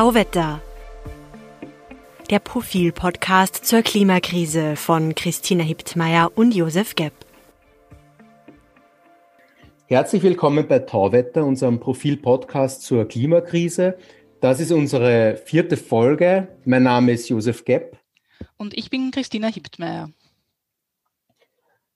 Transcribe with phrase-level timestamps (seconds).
[0.00, 0.62] Tauwetter.
[2.30, 7.12] Der Profil-Podcast zur Klimakrise von Christina Hiptmeier und Josef Gepp.
[9.88, 13.98] Herzlich willkommen bei Tauwetter, unserem Profil-Podcast zur Klimakrise.
[14.40, 16.48] Das ist unsere vierte Folge.
[16.64, 17.98] Mein Name ist Josef Gepp.
[18.56, 20.08] Und ich bin Christina Hiptmeier.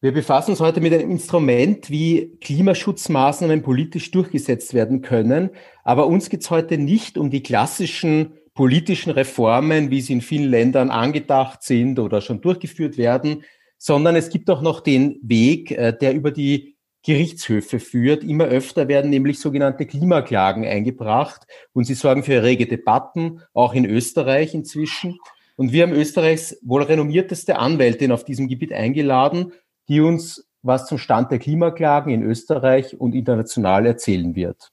[0.04, 5.48] Wir befassen uns heute mit einem Instrument, wie Klimaschutzmaßnahmen politisch durchgesetzt werden können.
[5.82, 10.50] Aber uns geht es heute nicht um die klassischen politischen Reformen, wie sie in vielen
[10.50, 13.44] Ländern angedacht sind oder schon durchgeführt werden,
[13.78, 18.24] sondern es gibt auch noch den Weg, äh, der über die Gerichtshöfe führt.
[18.24, 23.86] Immer öfter werden nämlich sogenannte Klimaklagen eingebracht und sie sorgen für rege Debatten, auch in
[23.86, 25.18] Österreich inzwischen.
[25.56, 29.52] Und wir haben Österreichs wohl renommierteste Anwältin auf diesem Gebiet eingeladen
[29.88, 34.72] die uns was zum Stand der Klimaklagen in Österreich und international erzählen wird.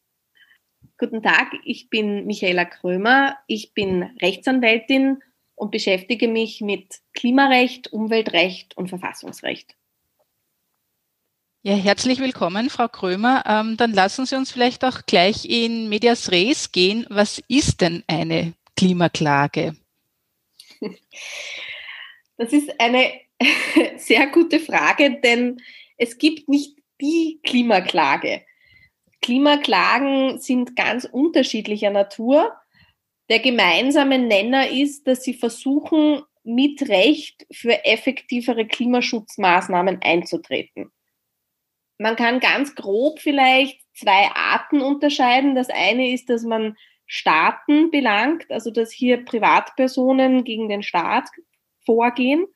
[0.97, 3.35] Guten Tag, ich bin Michaela Krömer.
[3.47, 5.21] Ich bin Rechtsanwältin
[5.55, 9.75] und beschäftige mich mit Klimarecht, Umweltrecht und Verfassungsrecht.
[11.63, 13.43] Ja, herzlich willkommen, Frau Krömer.
[13.45, 17.05] Ähm, dann lassen Sie uns vielleicht auch gleich in Medias Res gehen.
[17.09, 19.75] Was ist denn eine Klimaklage?
[22.37, 23.11] Das ist eine
[23.97, 25.61] sehr gute Frage, denn
[25.97, 28.43] es gibt nicht die Klimaklage.
[29.21, 32.53] Klimaklagen sind ganz unterschiedlicher Natur.
[33.29, 40.91] Der gemeinsame Nenner ist, dass sie versuchen, mit Recht für effektivere Klimaschutzmaßnahmen einzutreten.
[41.99, 45.53] Man kann ganz grob vielleicht zwei Arten unterscheiden.
[45.53, 46.75] Das eine ist, dass man
[47.05, 51.29] Staaten belangt, also dass hier Privatpersonen gegen den Staat
[51.85, 52.47] vorgehen.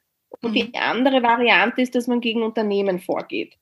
[0.45, 0.73] Und die mhm.
[0.75, 3.55] andere Variante ist, dass man gegen Unternehmen vorgeht.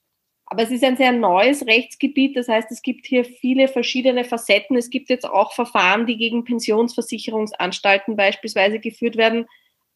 [0.45, 4.75] Aber es ist ein sehr neues Rechtsgebiet, das heißt, es gibt hier viele verschiedene Facetten.
[4.75, 9.45] Es gibt jetzt auch Verfahren, die gegen Pensionsversicherungsanstalten beispielsweise geführt werden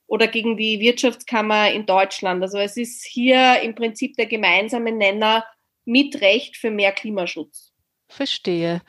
[0.07, 2.41] oder gegen die Wirtschaftskammer in Deutschland.
[2.41, 5.43] Also es ist hier im Prinzip der gemeinsame Nenner
[5.83, 7.73] mit Recht für mehr Klimaschutz.
[8.07, 8.81] Verstehe.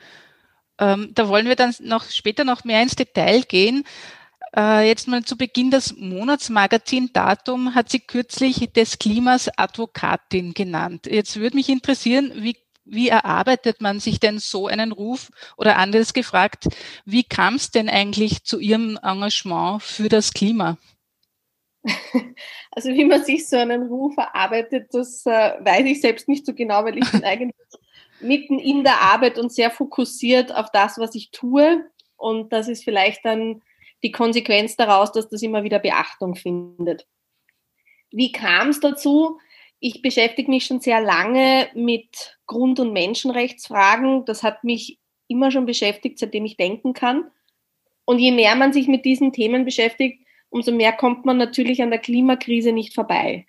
[0.79, 3.83] Ähm, da wollen wir dann noch später noch mehr ins Detail gehen.
[4.55, 11.05] Äh, jetzt mal zu Beginn das Monatsmagazin-Datum hat sie kürzlich des Klimas Advokatin genannt.
[11.05, 12.55] Jetzt würde mich interessieren, wie
[12.91, 15.29] wie erarbeitet man sich denn so einen Ruf?
[15.57, 16.67] Oder anders gefragt,
[17.05, 20.77] wie kam es denn eigentlich zu Ihrem Engagement für das Klima?
[22.71, 26.53] Also wie man sich so einen Ruf erarbeitet, das äh, weiß ich selbst nicht so
[26.53, 27.55] genau, weil ich bin eigentlich
[28.21, 31.83] mitten in der Arbeit und sehr fokussiert auf das, was ich tue.
[32.15, 33.61] Und das ist vielleicht dann
[34.03, 37.07] die Konsequenz daraus, dass das immer wieder Beachtung findet.
[38.11, 39.39] Wie kam es dazu?
[39.79, 44.25] Ich beschäftige mich schon sehr lange mit Grund- und Menschenrechtsfragen.
[44.25, 47.29] Das hat mich immer schon beschäftigt, seitdem ich denken kann.
[48.05, 51.91] Und je mehr man sich mit diesen Themen beschäftigt, umso mehr kommt man natürlich an
[51.91, 53.45] der Klimakrise nicht vorbei.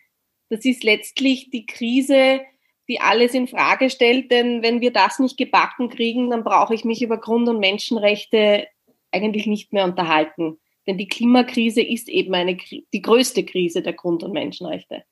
[0.50, 2.42] Das ist letztlich die Krise,
[2.88, 6.84] die alles in Frage stellt, denn wenn wir das nicht gebacken kriegen, dann brauche ich
[6.84, 8.66] mich über Grund- und Menschenrechte
[9.12, 10.58] eigentlich nicht mehr unterhalten.
[10.86, 15.04] Denn die Klimakrise ist eben eine, die größte Krise der Grund- und Menschenrechte.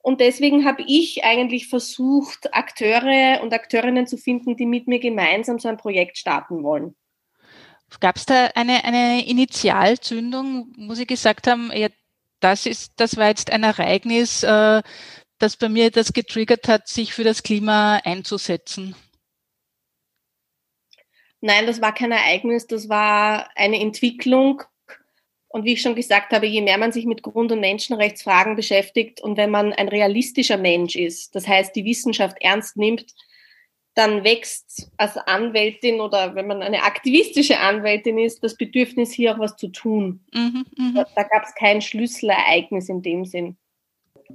[0.00, 5.58] Und deswegen habe ich eigentlich versucht, Akteure und Akteurinnen zu finden, die mit mir gemeinsam
[5.58, 6.94] so ein Projekt starten wollen.
[8.00, 11.88] Gab es da eine, eine Initialzündung, wo Sie gesagt haben, ja,
[12.40, 14.82] das ist, das war jetzt ein Ereignis, äh,
[15.38, 18.94] das bei mir das getriggert hat, sich für das Klima einzusetzen?
[21.40, 24.62] Nein, das war kein Ereignis, das war eine Entwicklung.
[25.50, 29.20] Und wie ich schon gesagt habe, je mehr man sich mit Grund- und Menschenrechtsfragen beschäftigt
[29.20, 33.06] und wenn man ein realistischer Mensch ist, das heißt die Wissenschaft ernst nimmt,
[33.94, 39.40] dann wächst als Anwältin oder wenn man eine aktivistische Anwältin ist, das Bedürfnis, hier auch
[39.40, 40.20] was zu tun.
[40.32, 40.92] Mhm, mh.
[40.94, 43.56] Da, da gab es kein Schlüsselereignis in dem Sinn.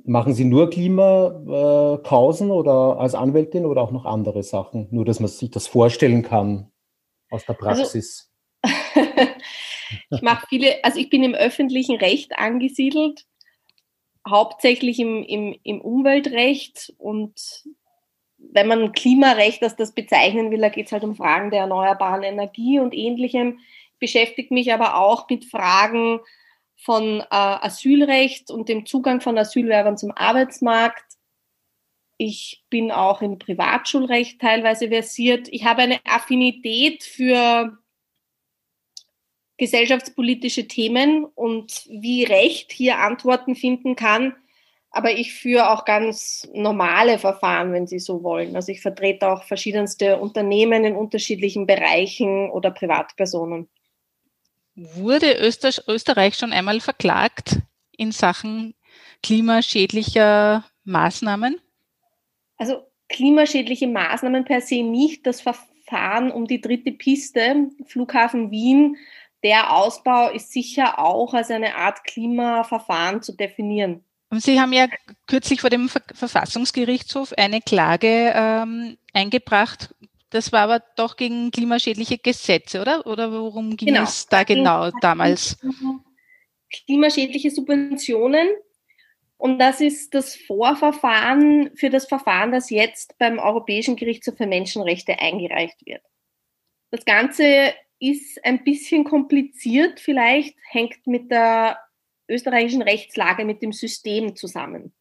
[0.03, 4.87] Machen Sie nur Klimakausen oder als Anwältin oder auch noch andere Sachen?
[4.91, 6.72] Nur, dass man sich das vorstellen kann,
[7.33, 8.31] aus der also Praxis?
[8.61, 9.09] Also,
[10.11, 13.25] ich mache viele, also ich bin im öffentlichen Recht angesiedelt,
[14.27, 17.65] hauptsächlich im, im, im Umweltrecht und
[18.37, 22.23] wenn man Klimarecht als das bezeichnen will, da geht es halt um Fragen der erneuerbaren
[22.23, 23.59] Energie und ähnlichem.
[23.99, 26.19] Beschäftigt mich aber auch mit Fragen
[26.75, 31.12] von äh, Asylrecht und dem Zugang von Asylwerbern zum Arbeitsmarkt.
[32.17, 35.47] Ich bin auch im Privatschulrecht teilweise versiert.
[35.51, 37.77] Ich habe eine Affinität für
[39.57, 44.35] gesellschaftspolitische Themen und wie Recht hier Antworten finden kann.
[44.95, 48.55] Aber ich führe auch ganz normale Verfahren, wenn Sie so wollen.
[48.55, 53.69] Also ich vertrete auch verschiedenste Unternehmen in unterschiedlichen Bereichen oder Privatpersonen.
[54.75, 55.35] wurde
[55.87, 57.57] Österreich schon einmal verklagt
[57.97, 58.75] in Sachen
[59.23, 61.59] klimaschädlicher Maßnahmen?
[62.57, 65.25] Also klimaschädliche Maßnahmen per se nicht.
[65.25, 68.97] Das Verfahren um die dritte Piste, Flughafen Wien,
[69.43, 74.03] der Ausbau ist sicher auch als eine Art Klimaverfahren zu definieren.
[74.29, 74.87] Und Sie haben ja
[75.27, 79.93] kürzlich vor dem Verfassungsgerichtshof eine Klage ähm, eingebracht.
[80.31, 83.05] Das war aber doch gegen klimaschädliche Gesetze, oder?
[83.05, 84.03] Oder worum ging genau.
[84.03, 85.57] es da genau damals?
[86.71, 88.47] Klimaschädliche Subventionen.
[89.43, 95.19] Und das ist das Vorverfahren für das Verfahren, das jetzt beim Europäischen Gerichtshof für Menschenrechte
[95.19, 96.01] eingereicht wird.
[96.91, 101.77] Das Ganze ist ein bisschen kompliziert, vielleicht hängt mit der
[102.29, 104.93] österreichischen Rechtslage, mit dem System zusammen.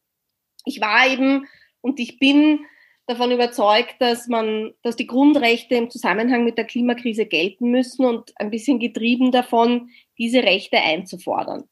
[0.64, 1.46] Ich war eben
[1.80, 2.66] und ich bin
[3.06, 8.32] davon überzeugt, dass man, dass die Grundrechte im Zusammenhang mit der Klimakrise gelten müssen und
[8.40, 11.68] ein bisschen getrieben davon, diese Rechte einzufordern.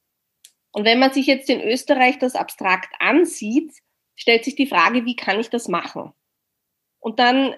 [0.72, 3.72] Und wenn man sich jetzt in Österreich das abstrakt ansieht,
[4.14, 6.12] stellt sich die Frage, wie kann ich das machen?
[6.98, 7.54] Und dann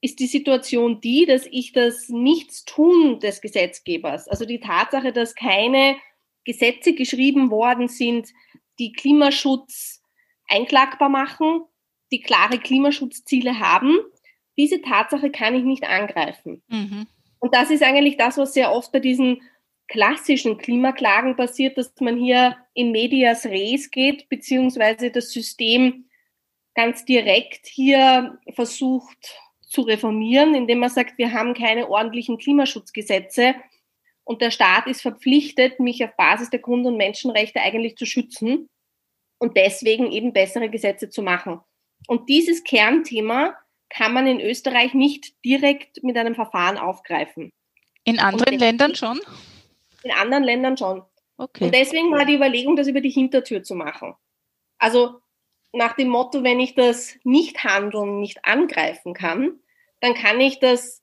[0.00, 5.96] ist die Situation die, dass ich das Nichtstun des Gesetzgebers, also die Tatsache, dass keine
[6.44, 8.28] Gesetze geschrieben worden sind,
[8.80, 10.02] die Klimaschutz
[10.48, 11.62] einklagbar machen,
[12.10, 13.96] die klare Klimaschutzziele haben.
[14.58, 16.62] Diese Tatsache kann ich nicht angreifen.
[16.68, 17.06] Mhm.
[17.38, 19.40] Und das ist eigentlich das, was sehr oft bei diesen
[19.92, 26.06] klassischen Klimaklagen passiert, dass man hier in medias res geht, beziehungsweise das System
[26.74, 33.54] ganz direkt hier versucht zu reformieren, indem man sagt, wir haben keine ordentlichen Klimaschutzgesetze
[34.24, 38.70] und der Staat ist verpflichtet, mich auf Basis der Grund- und Menschenrechte eigentlich zu schützen
[39.38, 41.60] und deswegen eben bessere Gesetze zu machen.
[42.06, 43.58] Und dieses Kernthema
[43.90, 47.50] kann man in Österreich nicht direkt mit einem Verfahren aufgreifen.
[48.04, 49.20] In anderen Ländern schon?
[50.04, 51.02] In anderen Ländern schon.
[51.36, 51.64] Okay.
[51.64, 54.14] Und deswegen war die Überlegung, das über die Hintertür zu machen.
[54.78, 55.20] Also
[55.72, 59.60] nach dem Motto, wenn ich das Nicht-Handeln nicht angreifen kann,
[60.00, 61.02] dann kann ich das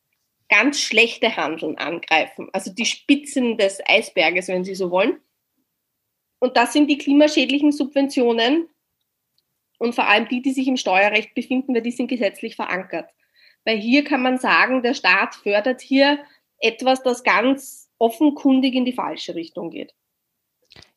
[0.50, 2.50] ganz schlechte Handeln angreifen.
[2.54, 5.20] Also die Spitzen des Eisberges, wenn Sie so wollen.
[6.40, 8.70] Und das sind die klimaschädlichen Subventionen,
[9.80, 13.10] und vor allem die, die sich im Steuerrecht befinden, weil die sind gesetzlich verankert.
[13.66, 16.20] Weil hier kann man sagen, der Staat fördert hier
[16.60, 19.94] etwas, das ganz offenkundig in die falsche Richtung geht.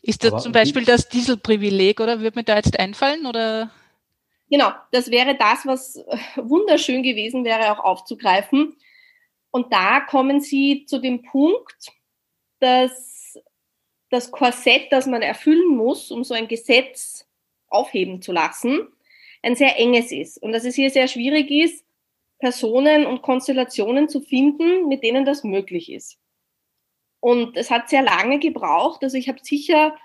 [0.01, 3.71] Ist das Aber zum Beispiel das Dieselprivileg oder wird mir da jetzt einfallen oder?
[4.51, 6.05] Genau, das wäre das, was
[6.37, 8.77] wunderschön gewesen wäre, auch aufzugreifen.
[9.51, 11.93] Und da kommen Sie zu dem Punkt,
[12.59, 13.39] dass
[14.11, 17.27] das Korsett, das man erfüllen muss, um so ein Gesetz
[17.69, 18.89] aufheben zu lassen,
[19.43, 20.39] ein sehr enges ist.
[20.43, 21.85] Und dass es hier sehr schwierig ist,
[22.39, 26.19] Personen und Konstellationen zu finden, mit denen das möglich ist.
[27.23, 29.05] Und es hat sehr lange gebraucht.
[29.05, 29.97] Also ich habe sicher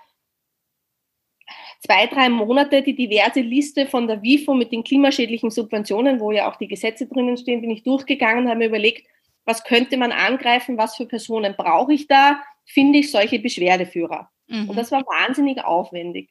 [1.80, 6.48] zwei, drei Monate die diverse Liste von der WIFO mit den klimaschädlichen Subventionen, wo ja
[6.48, 9.04] auch die Gesetze drinnen stehen, bin ich durchgegangen und habe mir überlegt,
[9.44, 14.30] was könnte man angreifen, was für Personen brauche ich da, finde ich solche Beschwerdeführer.
[14.46, 14.70] Mhm.
[14.70, 16.30] Und das war wahnsinnig aufwendig.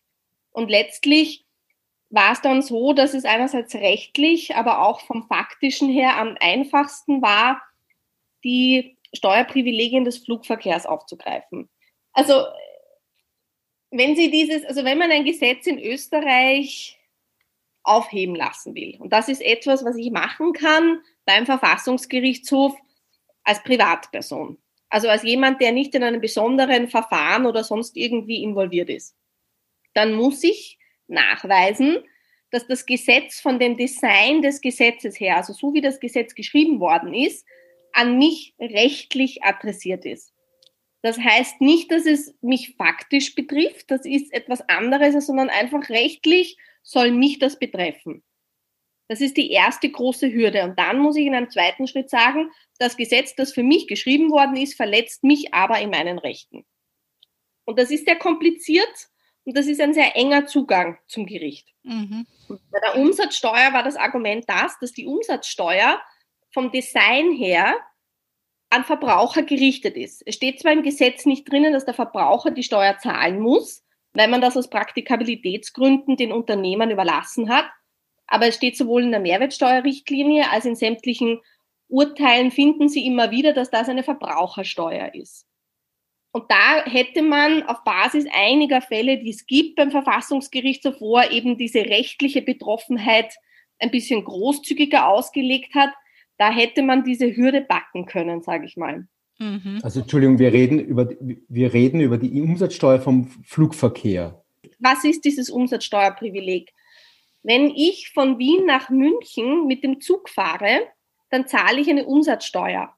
[0.52, 1.46] Und letztlich
[2.10, 7.22] war es dann so, dass es einerseits rechtlich, aber auch vom faktischen her am einfachsten
[7.22, 7.62] war,
[8.46, 11.70] die Steuerprivilegien des Flugverkehrs aufzugreifen.
[12.14, 12.46] Also
[13.92, 17.00] wenn Sie dieses, also wenn man ein Gesetz in Österreich
[17.84, 22.76] aufheben lassen will, und das ist etwas, was ich machen kann beim Verfassungsgerichtshof
[23.44, 24.58] als Privatperson,
[24.90, 29.18] also als jemand, der nicht in einem besonderen Verfahren oder sonst irgendwie involviert ist
[29.98, 31.98] dann muss ich nachweisen,
[32.52, 36.80] dass das Gesetz von dem Design des Gesetzes her, also so wie das Gesetz geschrieben
[36.80, 37.46] worden ist,
[37.98, 40.32] an mich rechtlich adressiert ist.
[41.02, 46.58] Das heißt nicht, dass es mich faktisch betrifft, das ist etwas anderes, sondern einfach rechtlich
[46.84, 48.24] soll mich das betreffen.
[49.08, 50.64] Das ist die erste große Hürde.
[50.64, 54.30] Und dann muss ich in einem zweiten Schritt sagen, das Gesetz, das für mich geschrieben
[54.32, 56.66] worden ist, verletzt mich aber in meinen Rechten.
[57.66, 59.08] Und das ist sehr kompliziert
[59.46, 61.74] und das ist ein sehr enger Zugang zum Gericht.
[61.84, 62.28] Mhm.
[62.48, 66.00] Bei der Umsatzsteuer war das Argument das, dass die Umsatzsteuer
[66.58, 67.78] vom Design her
[68.72, 70.24] an Verbraucher gerichtet ist.
[70.26, 74.28] Es steht zwar im Gesetz nicht drinnen, dass der Verbraucher die Steuer zahlen muss, weil
[74.28, 77.70] man das aus Praktikabilitätsgründen den Unternehmern überlassen hat,
[78.26, 81.42] aber es steht sowohl in der Mehrwertsteuerrichtlinie als in sämtlichen
[81.90, 85.46] Urteilen finden Sie immer wieder, dass das eine Verbrauchersteuer ist.
[86.32, 91.56] Und da hätte man auf Basis einiger Fälle, die es gibt beim Verfassungsgericht zuvor, eben
[91.56, 93.32] diese rechtliche Betroffenheit
[93.78, 95.92] ein bisschen großzügiger ausgelegt hat,
[96.38, 99.08] da hätte man diese Hürde backen können, sage ich mal.
[99.40, 99.80] Mhm.
[99.84, 104.44] Also Entschuldigung, wir reden, über, wir reden über die Umsatzsteuer vom Flugverkehr.
[104.80, 106.74] Was ist dieses Umsatzsteuerprivileg?
[107.44, 110.82] Wenn ich von Wien nach München mit dem Zug fahre,
[111.30, 112.94] dann zahle ich eine Umsatzsteuer.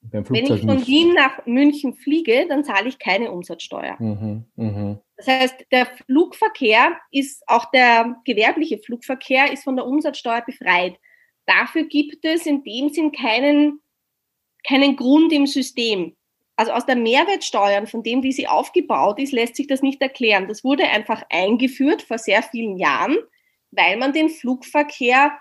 [0.00, 0.86] Wenn ich von nicht.
[0.86, 3.96] Wien nach München fliege, dann zahle ich keine Umsatzsteuer.
[3.98, 5.00] Mhm, mh.
[5.16, 10.96] Das heißt, der Flugverkehr ist, auch der gewerbliche Flugverkehr ist von der Umsatzsteuer befreit.
[11.48, 13.80] Dafür gibt es in dem Sinn keinen,
[14.66, 16.14] keinen Grund im System.
[16.56, 20.46] Also aus der Mehrwertsteuer, von dem, wie sie aufgebaut ist, lässt sich das nicht erklären.
[20.46, 23.16] Das wurde einfach eingeführt vor sehr vielen Jahren,
[23.70, 25.38] weil man den Flugverkehr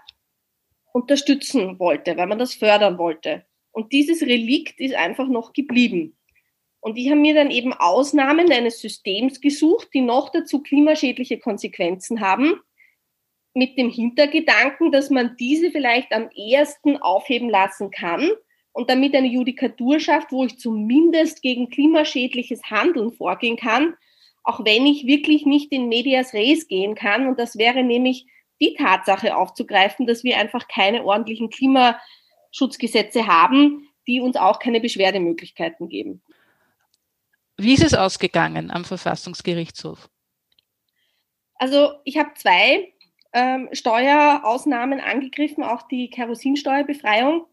[0.94, 3.46] unterstützen wollte, weil man das fördern wollte.
[3.72, 6.18] Und dieses Relikt ist einfach noch geblieben.
[6.80, 12.22] Und ich habe mir dann eben Ausnahmen eines Systems gesucht, die noch dazu klimaschädliche Konsequenzen
[12.22, 12.62] haben,
[13.58, 18.30] mit dem Hintergedanken, dass man diese vielleicht am ehesten aufheben lassen kann
[18.72, 23.96] und damit eine Judikatur schafft, wo ich zumindest gegen klimaschädliches Handeln vorgehen kann,
[24.44, 27.28] auch wenn ich wirklich nicht in Medias Res gehen kann.
[27.28, 28.28] Und das wäre nämlich
[28.62, 32.00] die Tatsache aufzugreifen, dass wir einfach keine ordentlichen Klima
[32.52, 36.22] Schutzgesetze haben, die uns auch keine Beschwerdemöglichkeiten geben.
[37.58, 40.10] Wie ist es ausgegangen am Verfassungsgerichtshof?
[41.56, 42.94] Also ich habe zwei
[43.34, 47.46] ähm, Steuerausnahmen angegriffen, auch die Kerosinsteuerbefreiung.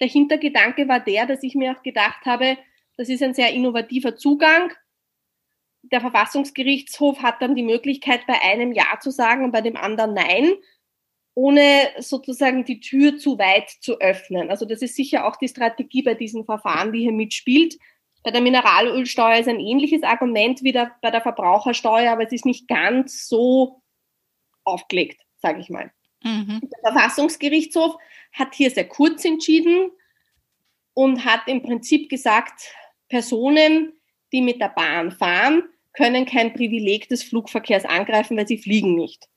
[0.00, 2.58] Der Hintergedanke war der, dass ich mir auch gedacht habe,
[2.96, 4.72] das ist ein sehr innovativer Zugang.
[5.82, 10.14] Der Verfassungsgerichtshof hat dann die Möglichkeit, bei einem Ja zu sagen und bei dem anderen
[10.14, 10.52] Nein
[11.34, 14.50] ohne sozusagen die Tür zu weit zu öffnen.
[14.50, 17.78] Also das ist sicher auch die Strategie bei diesen Verfahren, die hier mitspielt.
[18.22, 22.46] Bei der Mineralölsteuer ist ein ähnliches Argument wie der, bei der Verbrauchersteuer, aber es ist
[22.46, 23.81] nicht ganz so
[24.64, 25.92] aufgelegt, sage ich mal.
[26.22, 26.60] Mhm.
[26.62, 27.96] Der Verfassungsgerichtshof
[28.32, 29.90] hat hier sehr kurz entschieden
[30.94, 32.74] und hat im Prinzip gesagt,
[33.08, 33.92] Personen,
[34.32, 39.28] die mit der Bahn fahren, können kein Privileg des Flugverkehrs angreifen, weil sie fliegen nicht.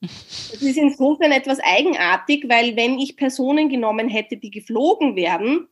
[0.00, 5.68] Das ist insofern etwas eigenartig, weil wenn ich Personen genommen hätte, die geflogen wären,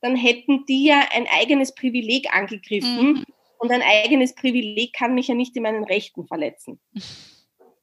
[0.00, 3.12] dann hätten die ja ein eigenes Privileg angegriffen.
[3.12, 3.24] Mhm.
[3.58, 6.80] Und ein eigenes Privileg kann mich ja nicht in meinen Rechten verletzen.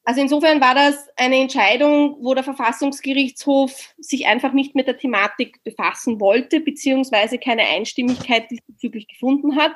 [0.08, 5.64] Also insofern war das eine Entscheidung, wo der Verfassungsgerichtshof sich einfach nicht mit der Thematik
[5.64, 9.72] befassen wollte, beziehungsweise keine Einstimmigkeit diesbezüglich gefunden hat.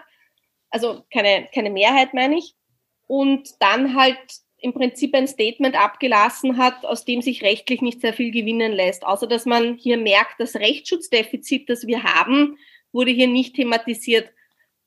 [0.70, 2.54] Also keine, keine Mehrheit, meine ich.
[3.08, 4.20] Und dann halt
[4.60, 9.08] im Prinzip ein Statement abgelassen hat, aus dem sich rechtlich nicht sehr viel gewinnen lässt.
[9.08, 12.60] Außer dass man hier merkt, das Rechtsschutzdefizit, das wir haben,
[12.92, 14.30] wurde hier nicht thematisiert.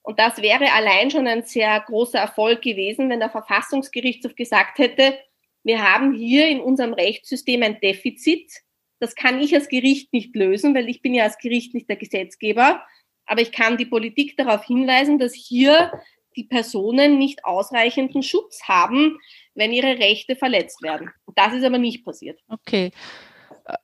[0.02, 5.18] Und das wäre allein schon ein sehr großer Erfolg gewesen, wenn der Verfassungsgerichtshof gesagt hätte,
[5.64, 8.50] wir haben hier in unserem Rechtssystem ein Defizit.
[8.98, 11.96] Das kann ich als Gericht nicht lösen, weil ich bin ja als Gericht nicht der
[11.96, 12.82] Gesetzgeber.
[13.26, 15.92] Aber ich kann die Politik darauf hinweisen, dass hier
[16.36, 19.18] die Personen nicht ausreichenden Schutz haben,
[19.54, 21.10] wenn ihre Rechte verletzt werden.
[21.34, 22.40] Das ist aber nicht passiert.
[22.48, 22.90] Okay.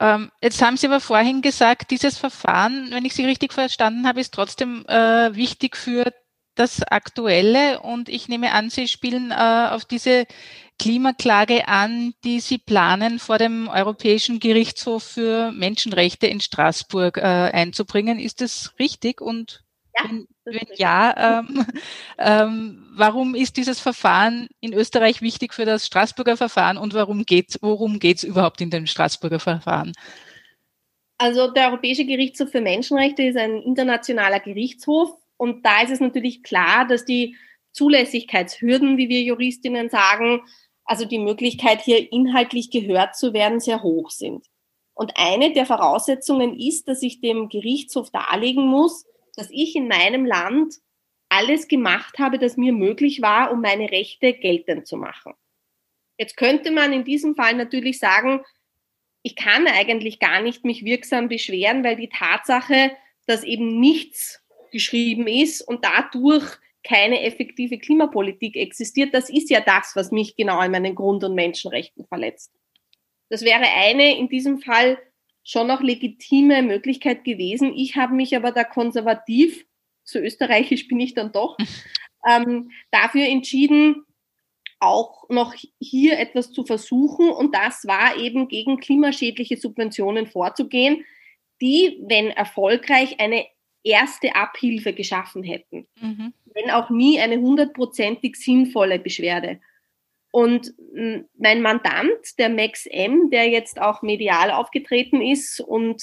[0.01, 4.21] Ähm, jetzt haben Sie aber vorhin gesagt, dieses Verfahren, wenn ich Sie richtig verstanden habe,
[4.21, 6.13] ist trotzdem äh, wichtig für
[6.59, 10.27] das Aktuelle und ich nehme an, Sie spielen äh, auf diese
[10.79, 18.19] Klimaklage an, die Sie planen, vor dem Europäischen Gerichtshof für Menschenrechte in Straßburg äh, einzubringen.
[18.19, 19.21] Ist das richtig?
[19.21, 19.65] Und
[19.97, 21.67] ja, wenn, wenn ja, ähm,
[22.19, 27.59] ähm, warum ist dieses Verfahren in Österreich wichtig für das Straßburger Verfahren und warum geht's,
[27.61, 29.93] worum geht es überhaupt in dem Straßburger Verfahren?
[31.19, 36.43] Also der Europäische Gerichtshof für Menschenrechte ist ein internationaler Gerichtshof und da ist es natürlich
[36.43, 37.37] klar, dass die
[37.73, 40.43] Zulässigkeitshürden, wie wir Juristinnen sagen,
[40.85, 44.47] also die Möglichkeit hier inhaltlich gehört zu werden, sehr hoch sind.
[44.95, 50.27] Und eine der Voraussetzungen ist, dass ich dem Gerichtshof darlegen muss, dass ich in meinem
[50.27, 50.75] Land
[51.29, 55.35] alles gemacht habe, das mir möglich war, um meine Rechte geltend zu machen.
[56.17, 58.41] Jetzt könnte man in diesem Fall natürlich sagen,
[59.23, 62.91] ich kann eigentlich gar nicht mich wirksam beschweren, weil die Tatsache,
[63.27, 69.93] dass eben nichts geschrieben ist und dadurch keine effektive Klimapolitik existiert, das ist ja das,
[69.95, 72.53] was mich genau in meinen Grund- und Menschenrechten verletzt.
[73.29, 74.99] Das wäre eine in diesem Fall
[75.45, 77.75] schon noch legitime Möglichkeit gewesen.
[77.75, 79.67] Ich habe mich aber da konservativ,
[80.05, 81.57] so österreichisch bin ich dann doch,
[82.29, 84.05] ähm, dafür entschieden,
[84.81, 87.31] auch noch hier etwas zu versuchen.
[87.31, 91.05] Und das war eben gegen klimaschädliche Subventionen vorzugehen,
[91.61, 93.47] die, wenn erfolgreich, eine
[93.85, 95.87] erste Abhilfe geschaffen hätten.
[96.01, 96.33] Mhm.
[96.55, 99.61] Wenn auch nie eine hundertprozentig sinnvolle Beschwerde.
[100.31, 100.75] Und
[101.39, 106.03] mein Mandant, der Max M., der jetzt auch medial aufgetreten ist und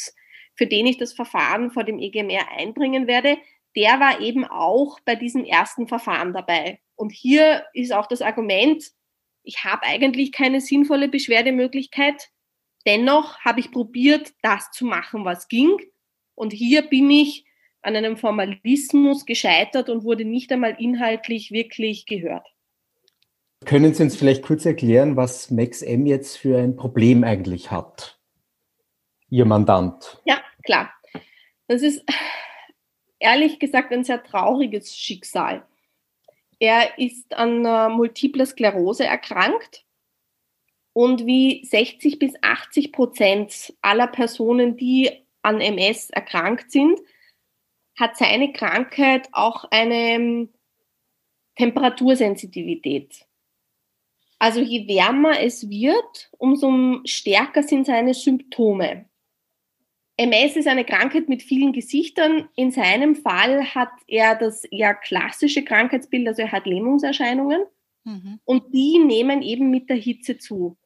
[0.55, 3.37] für den ich das Verfahren vor dem EGMR einbringen werde,
[3.75, 6.79] der war eben auch bei diesem ersten Verfahren dabei.
[6.95, 8.83] Und hier ist auch das Argument,
[9.43, 12.29] ich habe eigentlich keine sinnvolle Beschwerdemöglichkeit.
[12.87, 15.77] Dennoch habe ich probiert, das zu machen, was ging.
[16.35, 17.45] Und hier bin ich
[17.85, 22.47] an einem Formalismus gescheitert und wurde nicht einmal inhaltlich wirklich gehört.
[23.65, 28.19] Können Sie uns vielleicht kurz erklären, was Max M jetzt für ein Problem eigentlich hat?
[29.29, 30.21] Ihr Mandant.
[30.25, 30.91] Ja, klar.
[31.67, 32.03] Das ist
[33.19, 35.65] ehrlich gesagt ein sehr trauriges Schicksal.
[36.59, 39.85] Er ist an äh, multipler Sklerose erkrankt
[40.93, 45.11] und wie 60 bis 80 Prozent aller Personen, die
[45.41, 46.99] an MS erkrankt sind,
[47.95, 50.49] hat seine Krankheit auch eine ähm,
[51.55, 53.25] Temperatursensitivität.
[54.37, 59.05] Also je wärmer es wird, umso stärker sind seine Symptome.
[60.17, 62.49] MS ist eine Krankheit mit vielen Gesichtern.
[62.55, 67.63] In seinem Fall hat er das eher klassische Krankheitsbild, also er hat Lähmungserscheinungen
[68.03, 68.39] mhm.
[68.45, 70.77] und die nehmen eben mit der Hitze zu.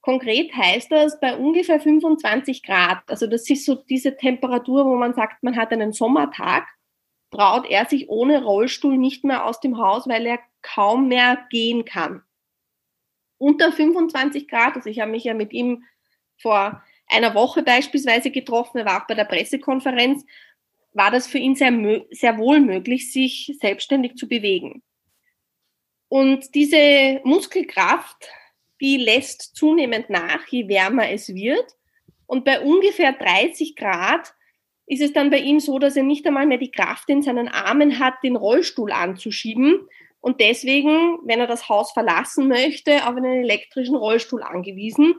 [0.00, 5.14] Konkret heißt das bei ungefähr 25 Grad, also das ist so diese Temperatur, wo man
[5.14, 6.66] sagt, man hat einen Sommertag,
[7.30, 11.84] traut er sich ohne Rollstuhl nicht mehr aus dem Haus, weil er kaum mehr gehen
[11.84, 12.22] kann.
[13.38, 15.84] Unter 25 Grad, also ich habe mich ja mit ihm
[16.38, 20.24] vor einer Woche beispielsweise getroffen, er war auch bei der Pressekonferenz,
[20.92, 21.72] war das für ihn sehr,
[22.10, 24.82] sehr wohl möglich, sich selbstständig zu bewegen.
[26.08, 28.28] Und diese Muskelkraft,
[28.80, 31.66] die lässt zunehmend nach, je wärmer es wird.
[32.26, 34.34] Und bei ungefähr 30 Grad
[34.86, 37.48] ist es dann bei ihm so, dass er nicht einmal mehr die Kraft in seinen
[37.48, 39.88] Armen hat, den Rollstuhl anzuschieben
[40.20, 45.14] und deswegen, wenn er das Haus verlassen möchte, auf einen elektrischen Rollstuhl angewiesen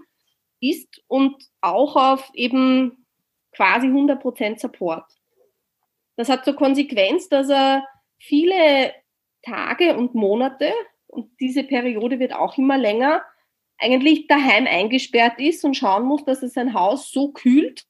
[0.59, 3.07] ist und auch auf eben
[3.51, 5.05] quasi 100% Support.
[6.17, 7.85] Das hat zur Konsequenz, dass er
[8.19, 8.93] viele
[9.41, 10.71] Tage und Monate,
[11.07, 13.25] und diese Periode wird auch immer länger,
[13.81, 17.85] eigentlich daheim eingesperrt ist und schauen muss, dass er sein Haus so kühlt,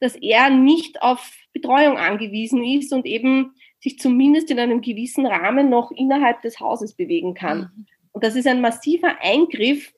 [0.00, 5.70] dass er nicht auf Betreuung angewiesen ist und eben sich zumindest in einem gewissen Rahmen
[5.70, 7.58] noch innerhalb des Hauses bewegen kann.
[7.58, 7.86] Mhm.
[8.12, 9.92] Und das ist ein massiver Eingriff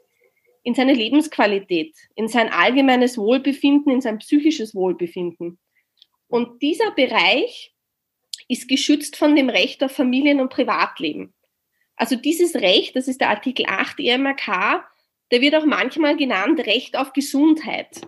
[0.63, 5.59] in seine Lebensqualität, in sein allgemeines Wohlbefinden, in sein psychisches Wohlbefinden.
[6.29, 7.75] Und dieser Bereich
[8.49, 11.35] ist geschützt von dem Recht auf Familien- und Privatleben.
[11.97, 14.87] Also dieses Recht, das ist der Artikel 8 EMRK,
[15.31, 18.01] der wird auch manchmal genannt Recht auf Gesundheit.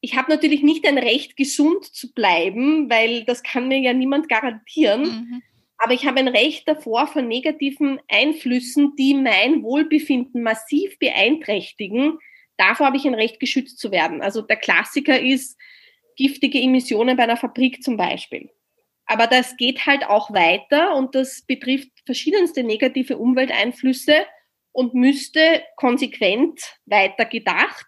[0.00, 4.28] Ich habe natürlich nicht ein Recht, gesund zu bleiben, weil das kann mir ja niemand
[4.28, 5.02] garantieren.
[5.02, 5.42] Mhm.
[5.76, 12.18] Aber ich habe ein Recht davor von negativen Einflüssen, die mein Wohlbefinden massiv beeinträchtigen.
[12.56, 14.20] Davor habe ich ein Recht, geschützt zu werden.
[14.20, 15.58] Also der Klassiker ist
[16.16, 18.50] giftige Emissionen bei einer Fabrik zum Beispiel.
[19.06, 24.26] Aber das geht halt auch weiter und das betrifft verschiedenste negative Umwelteinflüsse
[24.72, 27.86] und müsste konsequent weiter gedacht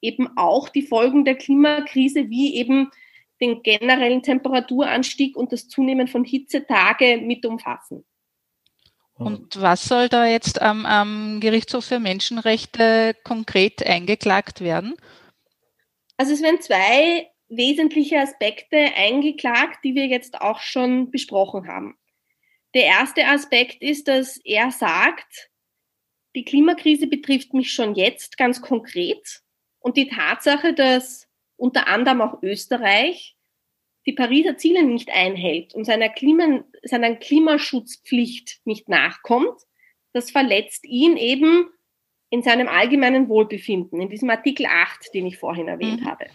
[0.00, 2.90] eben auch die Folgen der Klimakrise wie eben
[3.40, 8.04] den generellen Temperaturanstieg und das Zunehmen von Hitzetage mit umfassen.
[9.14, 14.94] Und was soll da jetzt am, am Gerichtshof für Menschenrechte konkret eingeklagt werden?
[16.16, 21.96] Also es werden zwei wesentliche Aspekte eingeklagt, die wir jetzt auch schon besprochen haben.
[22.74, 25.50] Der erste Aspekt ist, dass er sagt,
[26.38, 29.42] die Klimakrise betrifft mich schon jetzt ganz konkret
[29.80, 33.36] und die Tatsache, dass unter anderem auch Österreich
[34.06, 39.60] die Pariser Ziele nicht einhält und seiner, Klima, seiner Klimaschutzpflicht nicht nachkommt,
[40.12, 41.70] das verletzt ihn eben
[42.30, 46.06] in seinem allgemeinen Wohlbefinden, in diesem Artikel 8, den ich vorhin erwähnt mhm.
[46.06, 46.26] habe.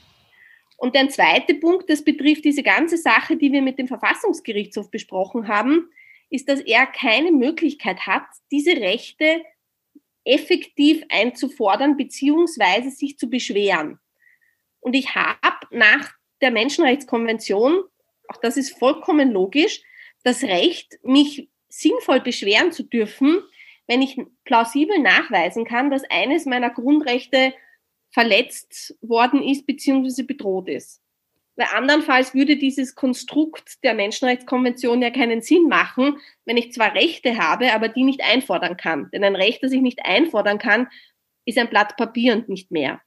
[0.75, 5.47] Und der zweite Punkt, das betrifft diese ganze Sache, die wir mit dem Verfassungsgerichtshof besprochen
[5.47, 5.89] haben,
[6.29, 9.43] ist, dass er keine Möglichkeit hat, diese Rechte
[10.25, 13.99] effektiv einzufordern beziehungsweise sich zu beschweren.
[14.79, 17.83] Und ich habe nach der Menschenrechtskonvention,
[18.27, 19.81] auch das ist vollkommen logisch,
[20.23, 23.41] das Recht, mich sinnvoll beschweren zu dürfen,
[23.87, 27.53] wenn ich plausibel nachweisen kann, dass eines meiner Grundrechte
[28.11, 30.23] verletzt worden ist bzw.
[30.23, 31.02] bedroht ist.
[31.55, 37.37] Weil andernfalls würde dieses Konstrukt der Menschenrechtskonvention ja keinen Sinn machen, wenn ich zwar Rechte
[37.37, 39.09] habe, aber die nicht einfordern kann.
[39.11, 40.87] Denn ein Recht, das ich nicht einfordern kann,
[41.45, 43.01] ist ein Blatt Papier und nicht mehr.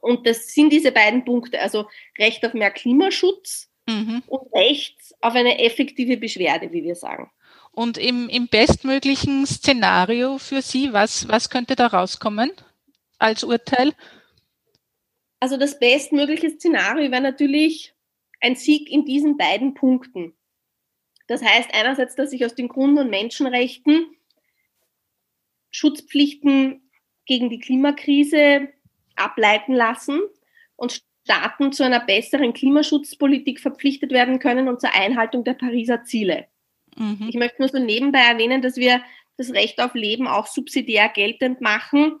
[0.00, 4.22] Und das sind diese beiden Punkte, also Recht auf mehr Klimaschutz mhm.
[4.26, 7.30] und Recht auf eine effektive Beschwerde, wie wir sagen.
[7.72, 12.52] Und im, im bestmöglichen Szenario für Sie, was, was könnte da rauskommen
[13.18, 13.92] als Urteil?
[15.40, 17.94] Also das bestmögliche Szenario wäre natürlich
[18.40, 20.34] ein Sieg in diesen beiden Punkten.
[21.26, 24.06] Das heißt einerseits, dass sich aus den Grund- und Menschenrechten
[25.70, 26.90] Schutzpflichten
[27.26, 28.68] gegen die Klimakrise
[29.16, 30.20] ableiten lassen
[30.76, 36.46] und Staaten zu einer besseren Klimaschutzpolitik verpflichtet werden können und zur Einhaltung der Pariser Ziele.
[36.96, 37.26] Mhm.
[37.28, 39.02] Ich möchte nur so nebenbei erwähnen, dass wir
[39.36, 42.18] das Recht auf Leben auch subsidiär geltend machen,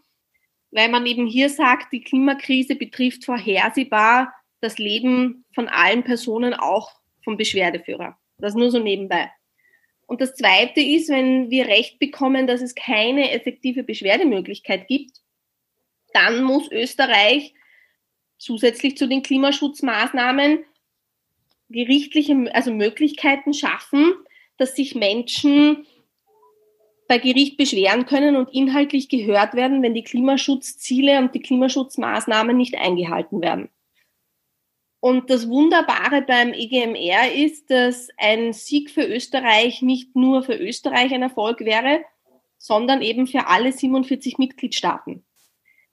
[0.70, 6.90] weil man eben hier sagt, die Klimakrise betrifft vorhersehbar das Leben von allen Personen, auch
[7.24, 8.18] vom Beschwerdeführer.
[8.38, 9.30] Das nur so nebenbei.
[10.06, 15.18] Und das Zweite ist, wenn wir Recht bekommen, dass es keine effektive Beschwerdemöglichkeit gibt,
[16.14, 17.54] dann muss Österreich
[18.38, 20.64] zusätzlich zu den Klimaschutzmaßnahmen
[21.68, 24.14] gerichtliche, also Möglichkeiten schaffen,
[24.56, 25.86] dass sich Menschen
[27.08, 32.76] bei Gericht beschweren können und inhaltlich gehört werden, wenn die Klimaschutzziele und die Klimaschutzmaßnahmen nicht
[32.76, 33.70] eingehalten werden.
[35.00, 41.14] Und das Wunderbare beim EGMR ist, dass ein Sieg für Österreich nicht nur für Österreich
[41.14, 42.04] ein Erfolg wäre,
[42.58, 45.24] sondern eben für alle 47 Mitgliedstaaten.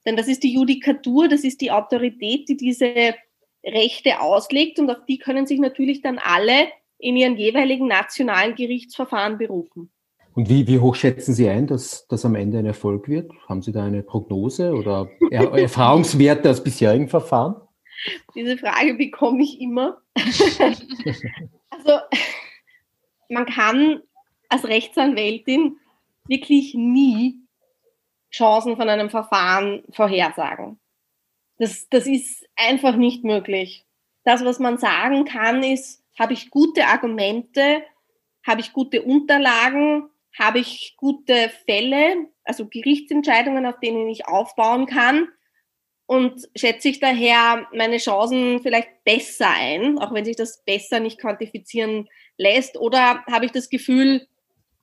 [0.04, 3.14] Denn das ist die Judikatur, das ist die Autorität, die diese
[3.64, 9.38] Rechte auslegt und auf die können sich natürlich dann alle in ihren jeweiligen nationalen Gerichtsverfahren
[9.38, 9.90] berufen.
[10.36, 13.32] Und wie, wie hoch schätzen Sie ein, dass das am Ende ein Erfolg wird?
[13.48, 17.56] Haben Sie da eine Prognose oder Erfahrungswerte aus bisherigen Verfahren?
[18.34, 20.02] Diese Frage bekomme ich immer.
[21.70, 22.00] also
[23.30, 24.02] man kann
[24.50, 25.78] als Rechtsanwältin
[26.28, 27.40] wirklich nie
[28.30, 30.78] Chancen von einem Verfahren vorhersagen.
[31.56, 33.86] Das, das ist einfach nicht möglich.
[34.24, 37.82] Das, was man sagen kann, ist, habe ich gute Argumente,
[38.46, 45.28] habe ich gute Unterlagen, habe ich gute Fälle, also Gerichtsentscheidungen, auf denen ich aufbauen kann
[46.06, 51.20] und schätze ich daher meine Chancen vielleicht besser ein, auch wenn sich das besser nicht
[51.20, 52.76] quantifizieren lässt?
[52.76, 54.26] Oder habe ich das Gefühl,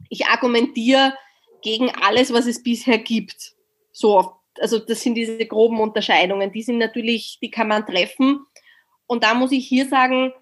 [0.09, 1.13] ich argumentiere
[1.61, 3.53] gegen alles, was es bisher gibt?
[3.93, 6.51] So, also das sind diese groben Unterscheidungen.
[6.51, 8.45] Die sind natürlich, die kann man treffen.
[9.07, 10.33] Und da muss ich hier sagen,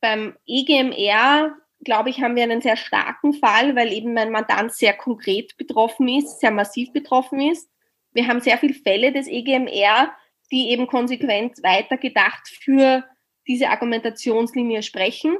[0.00, 4.94] beim EGMR, glaube ich, haben wir einen sehr starken Fall, weil eben mein Mandant sehr
[4.94, 7.70] konkret betroffen ist, sehr massiv betroffen ist.
[8.12, 10.12] Wir haben sehr viele Fälle des EGMR,
[10.50, 13.04] die eben konsequent weitergedacht für
[13.46, 15.36] diese Argumentationslinie sprechen.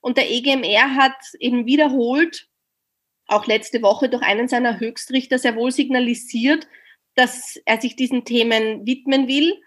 [0.00, 2.48] Und der EGMR hat eben wiederholt,
[3.26, 6.66] auch letzte Woche durch einen seiner Höchstrichter sehr wohl signalisiert,
[7.14, 9.60] dass er sich diesen Themen widmen will,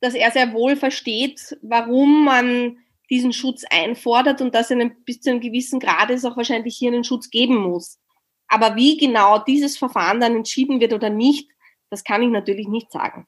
[0.00, 2.78] dass er sehr wohl versteht, warum man
[3.10, 6.92] diesen Schutz einfordert und dass er bis zu einem gewissen Grad es auch wahrscheinlich hier
[6.92, 7.98] einen Schutz geben muss.
[8.46, 11.50] Aber wie genau dieses Verfahren dann entschieden wird oder nicht,
[11.90, 13.26] das kann ich natürlich nicht sagen.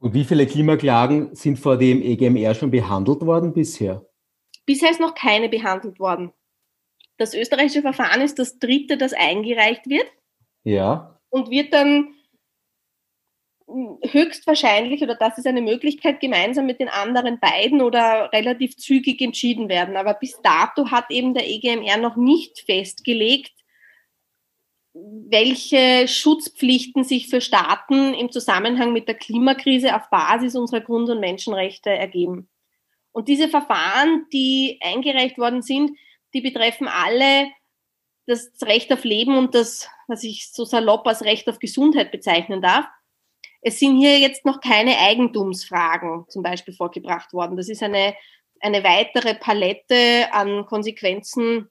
[0.00, 4.06] Und wie viele Klimaklagen sind vor dem EGMR schon behandelt worden bisher?
[4.66, 6.32] Bisher ist noch keine behandelt worden.
[7.16, 10.06] Das österreichische Verfahren ist das dritte, das eingereicht wird.
[10.64, 11.18] Ja.
[11.30, 12.14] Und wird dann
[13.68, 19.68] höchstwahrscheinlich, oder das ist eine Möglichkeit, gemeinsam mit den anderen beiden oder relativ zügig entschieden
[19.68, 19.96] werden.
[19.96, 23.52] Aber bis dato hat eben der EGMR noch nicht festgelegt,
[24.94, 31.20] welche Schutzpflichten sich für Staaten im Zusammenhang mit der Klimakrise auf Basis unserer Grund- und
[31.20, 32.48] Menschenrechte ergeben.
[33.12, 35.98] Und diese Verfahren, die eingereicht worden sind,
[36.34, 37.48] die betreffen alle
[38.26, 42.60] das Recht auf Leben und das, was ich so salopp als Recht auf Gesundheit bezeichnen
[42.60, 42.86] darf.
[43.66, 47.56] Es sind hier jetzt noch keine Eigentumsfragen zum Beispiel vorgebracht worden.
[47.56, 48.14] Das ist eine,
[48.60, 51.68] eine weitere Palette an Konsequenzen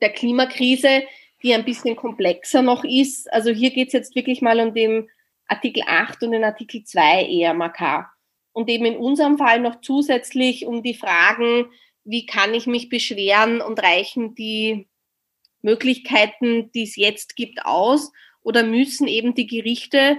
[0.00, 1.02] der Klimakrise,
[1.42, 3.30] die ein bisschen komplexer noch ist.
[3.32, 5.10] Also hier geht es jetzt wirklich mal um den
[5.48, 8.06] Artikel 8 und den Artikel 2 EMAK.
[8.52, 11.72] Und eben in unserem Fall noch zusätzlich um die Fragen,
[12.04, 14.88] wie kann ich mich beschweren und reichen die
[15.60, 18.12] Möglichkeiten, die es jetzt gibt, aus?
[18.42, 20.16] Oder müssen eben die Gerichte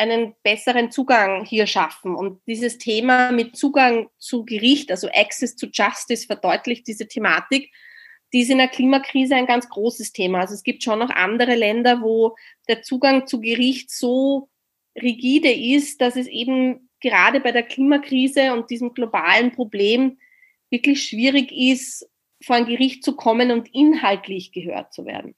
[0.00, 2.14] einen besseren Zugang hier schaffen?
[2.14, 7.72] Und dieses Thema mit Zugang zu Gericht, also Access to Justice, verdeutlicht diese Thematik,
[8.32, 10.40] die ist in der Klimakrise ein ganz großes Thema.
[10.40, 12.36] Also es gibt schon noch andere Länder, wo
[12.68, 14.48] der Zugang zu Gericht so
[15.00, 20.18] rigide ist, dass es eben gerade bei der Klimakrise und diesem globalen Problem
[20.70, 22.08] wirklich schwierig ist,
[22.42, 25.34] vor ein Gericht zu kommen und inhaltlich gehört zu werden.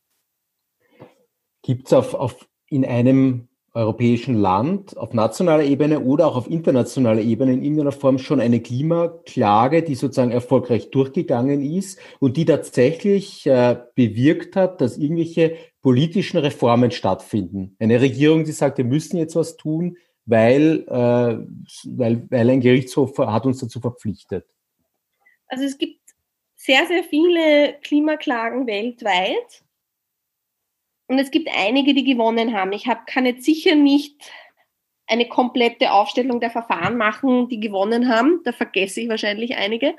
[1.62, 7.22] Gibt es auf, auf in einem europäischen Land auf nationaler Ebene oder auch auf internationaler
[7.22, 13.46] Ebene in irgendeiner Form schon eine Klimaklage, die sozusagen erfolgreich durchgegangen ist und die tatsächlich
[13.46, 17.76] äh, bewirkt hat, dass irgendwelche politischen Reformen stattfinden.
[17.78, 21.38] Eine Regierung, die sagt, wir müssen jetzt was tun, weil, äh,
[21.96, 24.46] weil, weil ein Gerichtshof hat uns dazu verpflichtet.
[25.48, 26.00] Also es gibt
[26.56, 29.64] sehr, sehr viele Klimaklagen weltweit.
[31.06, 32.72] Und es gibt einige, die gewonnen haben.
[32.72, 34.30] Ich hab, kann jetzt sicher nicht
[35.06, 38.40] eine komplette Aufstellung der Verfahren machen, die gewonnen haben.
[38.44, 39.94] Da vergesse ich wahrscheinlich einige.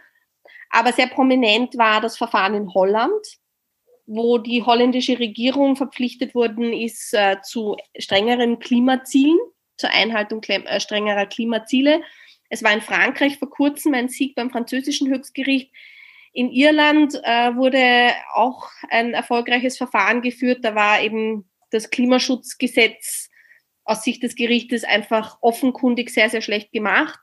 [0.70, 3.38] Aber sehr prominent war das Verfahren in Holland,
[4.08, 9.38] wo die holländische Regierung verpflichtet worden ist äh, zu strengeren Klimazielen,
[9.78, 12.02] zur Einhaltung äh, strengerer Klimaziele.
[12.50, 15.72] Es war in Frankreich vor kurzem ein Sieg beim französischen Höchstgericht.
[16.34, 20.66] In Irland äh, wurde auch ein erfolgreiches Verfahren geführt.
[20.66, 23.30] Da war eben das Klimaschutzgesetz
[23.84, 27.20] aus Sicht des Gerichtes einfach offenkundig sehr, sehr schlecht gemacht.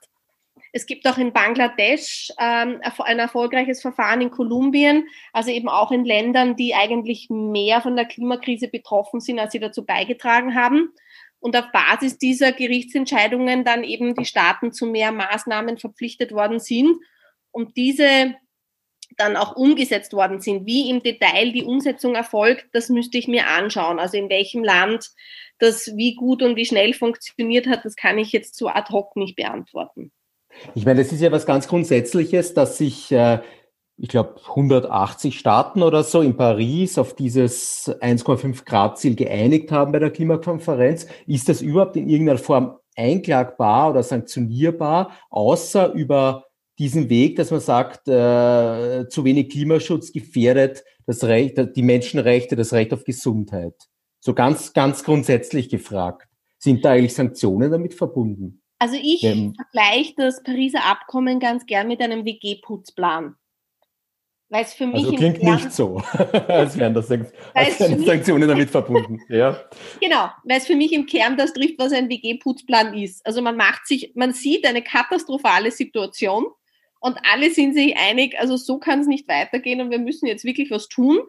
[0.73, 6.05] Es gibt auch in Bangladesch ähm, ein erfolgreiches Verfahren in Kolumbien, also eben auch in
[6.05, 10.93] Ländern, die eigentlich mehr von der Klimakrise betroffen sind, als sie dazu beigetragen haben.
[11.39, 16.95] Und auf Basis dieser Gerichtsentscheidungen dann eben die Staaten zu mehr Maßnahmen verpflichtet worden sind
[17.51, 18.35] und diese
[19.17, 20.65] dann auch umgesetzt worden sind.
[20.65, 23.99] Wie im Detail die Umsetzung erfolgt, das müsste ich mir anschauen.
[23.99, 25.11] Also in welchem Land
[25.59, 29.15] das wie gut und wie schnell funktioniert hat, das kann ich jetzt so ad hoc
[29.15, 30.11] nicht beantworten.
[30.75, 33.39] Ich meine, das ist ja was ganz Grundsätzliches, dass sich, äh,
[33.97, 39.91] ich glaube, 180 Staaten oder so in Paris auf dieses 1,5 Grad Ziel geeinigt haben
[39.91, 41.07] bei der Klimakonferenz.
[41.27, 46.45] Ist das überhaupt in irgendeiner Form einklagbar oder sanktionierbar, außer über
[46.81, 52.73] diesen Weg, dass man sagt, äh, zu wenig Klimaschutz gefährdet das Recht, die Menschenrechte, das
[52.73, 53.75] Recht auf Gesundheit?
[54.19, 56.27] So ganz, ganz grundsätzlich gefragt.
[56.57, 58.63] Sind da eigentlich Sanktionen damit verbunden?
[58.79, 63.35] Also ich ähm, vergleiche das Pariser Abkommen ganz gern mit einem WG-Putzplan.
[64.49, 65.97] Weil es für mich also klingt Kern, nicht so,
[66.47, 69.19] als wären das als wären Sanktionen damit verbunden.
[69.29, 69.55] Ja.
[70.01, 73.23] Genau, weil es für mich im Kern das trifft, was ein WG-Putzplan ist.
[73.23, 76.47] Also man macht sich, man sieht eine katastrophale Situation
[77.01, 80.45] und alle sind sich einig, also so kann es nicht weitergehen und wir müssen jetzt
[80.45, 81.19] wirklich was tun.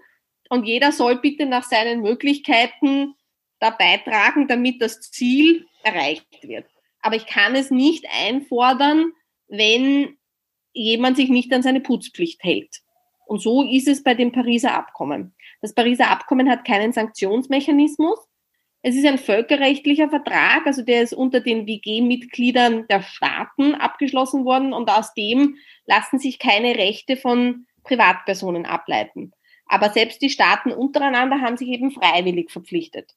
[0.49, 3.15] Und jeder soll bitte nach seinen Möglichkeiten
[3.59, 6.67] da beitragen, damit das Ziel erreicht wird
[7.03, 9.13] aber ich kann es nicht einfordern,
[9.49, 10.17] wenn
[10.73, 12.81] jemand sich nicht an seine Putzpflicht hält.
[13.27, 15.35] Und so ist es bei dem Pariser Abkommen.
[15.61, 18.19] Das Pariser Abkommen hat keinen Sanktionsmechanismus.
[18.83, 24.73] Es ist ein völkerrechtlicher Vertrag, also der ist unter den WG-Mitgliedern der Staaten abgeschlossen worden
[24.73, 29.33] und aus dem lassen sich keine Rechte von Privatpersonen ableiten.
[29.67, 33.15] Aber selbst die Staaten untereinander haben sich eben freiwillig verpflichtet.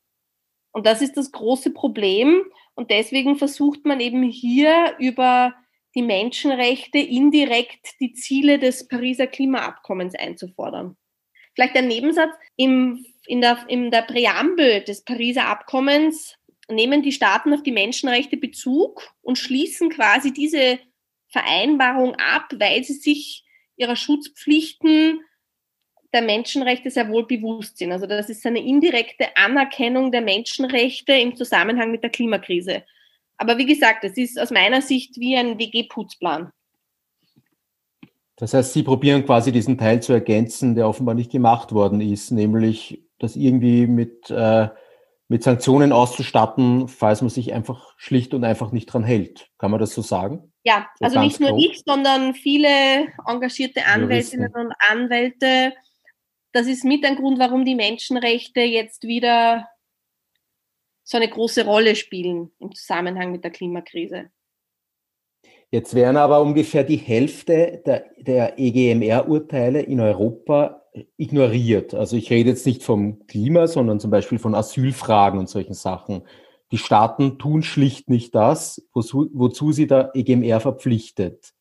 [0.72, 2.44] Und das ist das große Problem.
[2.76, 5.56] Und deswegen versucht man eben hier über
[5.96, 10.98] die Menschenrechte indirekt die Ziele des Pariser Klimaabkommens einzufordern.
[11.54, 12.34] Vielleicht ein Nebensatz.
[12.58, 16.36] Im, in, der, in der Präambel des Pariser Abkommens
[16.70, 20.80] nehmen die Staaten auf die Menschenrechte Bezug und schließen quasi diese
[21.28, 23.44] Vereinbarung ab, weil sie sich
[23.76, 25.20] ihrer Schutzpflichten
[26.14, 27.92] der Menschenrechte sehr wohl bewusst sind.
[27.92, 32.84] Also das ist eine indirekte Anerkennung der Menschenrechte im Zusammenhang mit der Klimakrise.
[33.38, 36.52] Aber wie gesagt, es ist aus meiner Sicht wie ein WG-Putzplan.
[38.38, 42.32] Das heißt, Sie probieren quasi diesen Teil zu ergänzen, der offenbar nicht gemacht worden ist,
[42.32, 44.70] nämlich das irgendwie mit, äh,
[45.28, 49.50] mit Sanktionen auszustatten, falls man sich einfach schlicht und einfach nicht dran hält.
[49.58, 50.52] Kann man das so sagen?
[50.64, 51.60] Ja, so also nicht nur grob?
[51.60, 55.74] ich, sondern viele engagierte Anwältinnen und Anwälte
[56.56, 59.68] das ist mit ein Grund, warum die Menschenrechte jetzt wieder
[61.04, 64.30] so eine große Rolle spielen im Zusammenhang mit der Klimakrise.
[65.70, 70.85] Jetzt werden aber ungefähr die Hälfte der, der EGMR-Urteile in Europa
[71.18, 71.94] ignoriert.
[71.94, 76.24] Also ich rede jetzt nicht vom Klima, sondern zum Beispiel von Asylfragen und solchen Sachen.
[76.72, 81.54] Die Staaten tun schlicht nicht das, wozu, wozu sie der EGMR verpflichtet.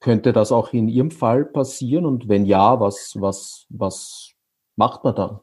[0.00, 2.04] Könnte das auch in Ihrem Fall passieren?
[2.04, 4.32] Und wenn ja, was, was, was
[4.76, 5.40] macht man dann?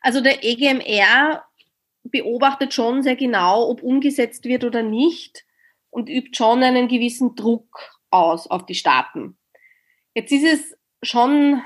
[0.00, 1.44] Also der EGMR
[2.02, 5.46] beobachtet schon sehr genau, ob umgesetzt wird oder nicht
[5.90, 9.38] und übt schon einen gewissen Druck aus auf die Staaten.
[10.14, 11.62] Jetzt ist es schon,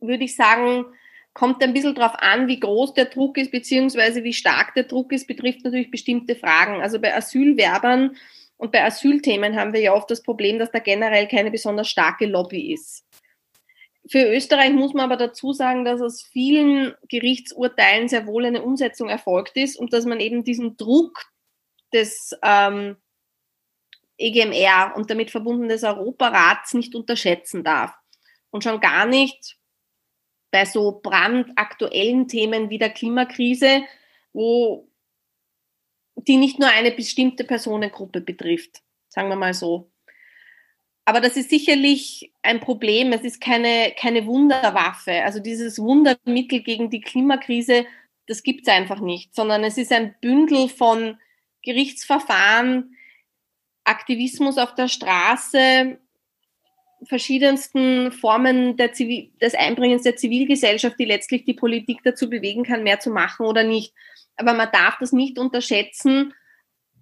[0.00, 0.86] würde ich sagen,
[1.32, 5.12] kommt ein bisschen darauf an, wie groß der Druck ist, beziehungsweise wie stark der Druck
[5.12, 6.82] ist, betrifft natürlich bestimmte Fragen.
[6.82, 8.16] Also bei Asylwerbern
[8.56, 12.26] und bei Asylthemen haben wir ja oft das Problem, dass da generell keine besonders starke
[12.26, 13.06] Lobby ist.
[14.08, 19.08] Für Österreich muss man aber dazu sagen, dass aus vielen Gerichtsurteilen sehr wohl eine Umsetzung
[19.08, 21.26] erfolgt ist und dass man eben diesen Druck
[21.92, 22.96] des ähm,
[24.20, 27.92] EGMR und damit verbunden des Europarats nicht unterschätzen darf.
[28.50, 29.56] Und schon gar nicht
[30.50, 33.82] bei so brandaktuellen Themen wie der Klimakrise,
[34.32, 34.88] wo
[36.16, 39.90] die nicht nur eine bestimmte Personengruppe betrifft, sagen wir mal so.
[41.04, 43.12] Aber das ist sicherlich ein Problem.
[43.12, 45.24] Es ist keine, keine Wunderwaffe.
[45.24, 47.86] Also dieses Wundermittel gegen die Klimakrise,
[48.26, 51.18] das gibt es einfach nicht, sondern es ist ein Bündel von
[51.62, 52.96] Gerichtsverfahren,
[53.90, 55.98] Aktivismus auf der Straße,
[57.04, 63.10] verschiedensten Formen des Einbringens der Zivilgesellschaft, die letztlich die Politik dazu bewegen kann, mehr zu
[63.10, 63.94] machen oder nicht.
[64.36, 66.34] Aber man darf das nicht unterschätzen,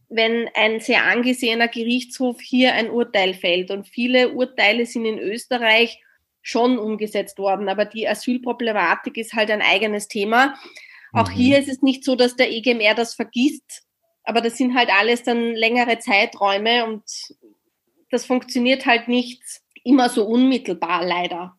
[0.09, 3.71] wenn ein sehr angesehener Gerichtshof hier ein Urteil fällt.
[3.71, 6.01] Und viele Urteile sind in Österreich
[6.41, 10.55] schon umgesetzt worden, aber die Asylproblematik ist halt ein eigenes Thema.
[11.13, 11.35] Auch mhm.
[11.35, 13.83] hier ist es nicht so, dass der EGMR das vergisst,
[14.29, 17.03] aber das sind halt alles dann längere Zeiträume und
[18.11, 19.43] das funktioniert halt nicht
[19.85, 21.57] immer so unmittelbar, leider.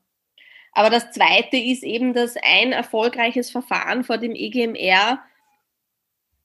[0.73, 5.19] Aber das Zweite ist eben, dass ein erfolgreiches Verfahren vor dem EGMR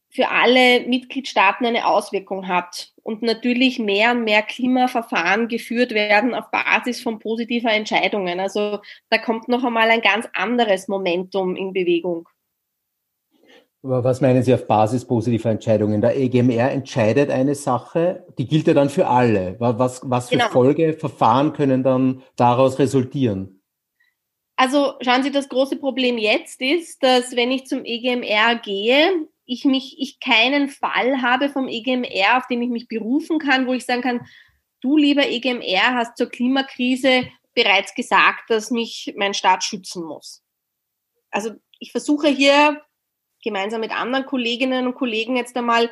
[0.09, 6.51] für alle Mitgliedstaaten eine Auswirkung hat und natürlich mehr und mehr Klimaverfahren geführt werden auf
[6.51, 8.41] Basis von positiver Entscheidungen.
[8.41, 12.27] Also da kommt noch einmal ein ganz anderes Momentum in Bewegung.
[13.87, 16.01] Was meinen Sie auf Basis positiver Entscheidungen?
[16.01, 19.57] Der EGMR entscheidet eine Sache, die gilt ja dann für alle.
[19.59, 20.49] Was, was für genau.
[20.49, 23.61] Folgeverfahren können dann daraus resultieren?
[24.57, 29.67] Also schauen Sie, das große Problem jetzt ist, dass wenn ich zum EGMR gehe, ich
[29.67, 33.85] mich, ich keinen Fall habe vom EGMR, auf den ich mich berufen kann, wo ich
[33.85, 34.27] sagen kann,
[34.81, 40.43] du lieber EGMR hast zur Klimakrise bereits gesagt, dass mich mein Staat schützen muss.
[41.31, 42.81] Also ich versuche hier
[43.45, 45.91] gemeinsam mit anderen Kolleginnen und Kollegen jetzt einmal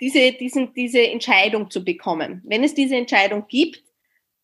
[0.00, 2.42] diese, diesen, diese Entscheidung zu bekommen.
[2.44, 3.82] Wenn es diese Entscheidung gibt,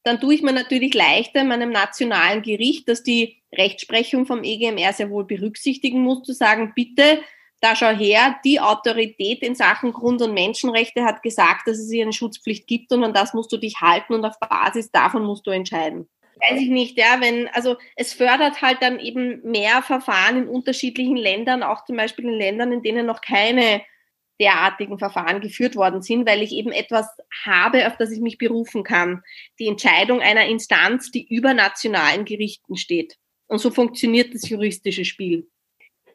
[0.02, 4.92] dann tue ich mir natürlich leichter in meinem nationalen Gericht, dass die Rechtsprechung vom EGMR
[4.92, 7.22] sehr wohl berücksichtigen muss, zu sagen, bitte,
[7.60, 12.02] da schau her, die Autorität in Sachen Grund- und Menschenrechte hat gesagt, dass es hier
[12.02, 15.46] eine Schutzpflicht gibt und an das musst du dich halten und auf Basis davon musst
[15.46, 16.08] du entscheiden
[16.48, 21.16] weiß ich nicht, ja, wenn, also es fördert halt dann eben mehr Verfahren in unterschiedlichen
[21.16, 23.82] Ländern, auch zum Beispiel in Ländern, in denen noch keine
[24.40, 27.06] derartigen Verfahren geführt worden sind, weil ich eben etwas
[27.44, 29.22] habe, auf das ich mich berufen kann.
[29.58, 33.16] Die Entscheidung einer Instanz, die über nationalen Gerichten steht.
[33.46, 35.48] Und so funktioniert das juristische Spiel.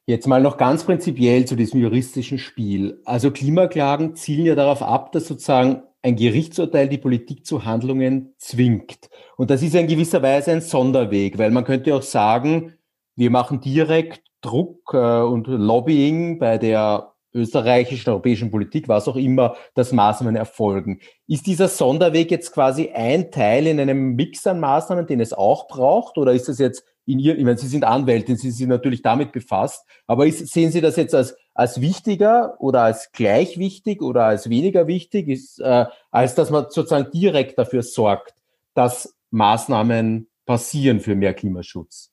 [0.06, 3.00] Jetzt mal noch ganz prinzipiell zu diesem juristischen Spiel.
[3.06, 9.10] Also Klimaklagen zielen ja darauf ab, dass sozusagen ein Gerichtsurteil die Politik zu Handlungen zwingt.
[9.38, 12.76] Und das ist in gewisser Weise ein Sonderweg, weil man könnte auch sagen,
[13.16, 19.56] wir machen direkt Druck äh, und Lobbying bei der österreichischen, europäischen Politik, was auch immer,
[19.76, 21.00] dass Maßnahmen erfolgen.
[21.28, 25.68] Ist dieser Sonderweg jetzt quasi ein Teil in einem Mix an Maßnahmen, den es auch
[25.68, 26.18] braucht?
[26.18, 29.32] Oder ist das jetzt in Ihren, ich meine, Sie sind Anwältin, Sie sind natürlich damit
[29.32, 34.26] befasst, aber ist, sehen Sie das jetzt als, als wichtiger oder als gleich wichtig oder
[34.26, 38.36] als weniger wichtig, ist, äh, als dass man sozusagen direkt dafür sorgt,
[38.76, 42.12] dass Maßnahmen passieren für mehr Klimaschutz?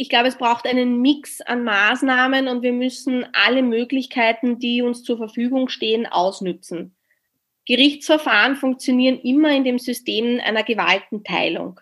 [0.00, 5.02] ich glaube, es braucht einen Mix an Maßnahmen und wir müssen alle Möglichkeiten, die uns
[5.02, 6.94] zur Verfügung stehen, ausnützen.
[7.66, 11.80] Gerichtsverfahren funktionieren immer in dem System einer Gewaltenteilung.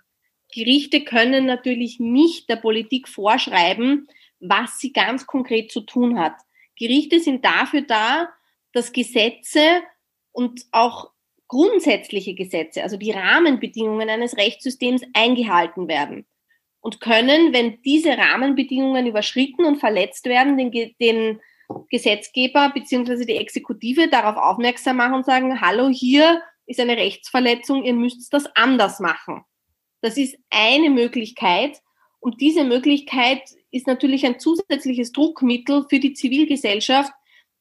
[0.53, 4.09] Gerichte können natürlich nicht der Politik vorschreiben,
[4.41, 6.35] was sie ganz konkret zu tun hat.
[6.79, 8.29] Gerichte sind dafür da,
[8.73, 9.83] dass Gesetze
[10.33, 11.11] und auch
[11.49, 16.27] grundsätzliche Gesetze, also die Rahmenbedingungen eines Rechtssystems eingehalten werden
[16.81, 21.41] und können, wenn diese Rahmenbedingungen überschritten und verletzt werden, den, den
[21.91, 23.25] Gesetzgeber bzw.
[23.25, 28.47] die Exekutive darauf aufmerksam machen und sagen, hallo, hier ist eine Rechtsverletzung, ihr müsst das
[28.55, 29.45] anders machen.
[30.01, 31.81] Das ist eine Möglichkeit.
[32.21, 37.13] Und diese Möglichkeit ist natürlich ein zusätzliches Druckmittel für die Zivilgesellschaft,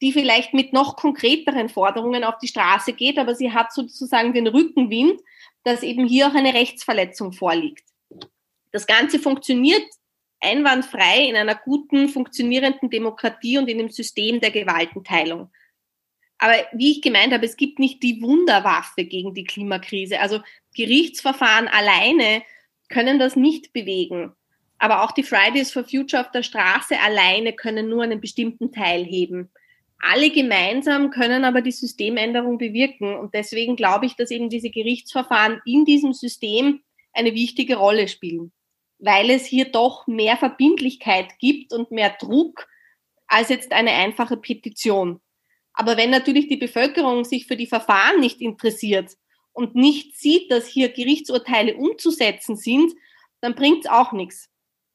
[0.02, 4.48] die vielleicht mit noch konkreteren Forderungen auf die Straße geht, aber sie hat sozusagen den
[4.48, 5.22] Rückenwind,
[5.64, 7.84] dass eben hier auch eine Rechtsverletzung vorliegt.
[8.72, 9.86] Das Ganze funktioniert
[10.42, 15.50] einwandfrei in einer guten, funktionierenden Demokratie und in dem System der Gewaltenteilung.
[16.38, 20.20] Aber wie ich gemeint habe, es gibt nicht die Wunderwaffe gegen die Klimakrise.
[20.20, 20.42] Also
[20.76, 22.44] Gerichtsverfahren alleine
[22.90, 24.34] können das nicht bewegen.
[24.78, 29.06] Aber auch die Fridays for Future auf der Straße alleine können nur einen bestimmten Teil
[29.06, 29.50] heben.
[30.02, 33.16] Alle gemeinsam können aber die Systemänderung bewirken.
[33.16, 36.82] Und deswegen glaube ich, dass eben diese Gerichtsverfahren in diesem System
[37.14, 38.52] eine wichtige Rolle spielen,
[39.00, 42.68] weil es hier doch mehr Verbindlichkeit gibt und mehr Druck
[43.28, 45.22] als jetzt eine einfache Petition.
[45.76, 49.12] Aber wenn natürlich die Bevölkerung sich für die Verfahren nicht interessiert
[49.52, 52.94] und nicht sieht, dass hier Gerichtsurteile umzusetzen sind,
[53.42, 54.50] dann bringt es auch nichts.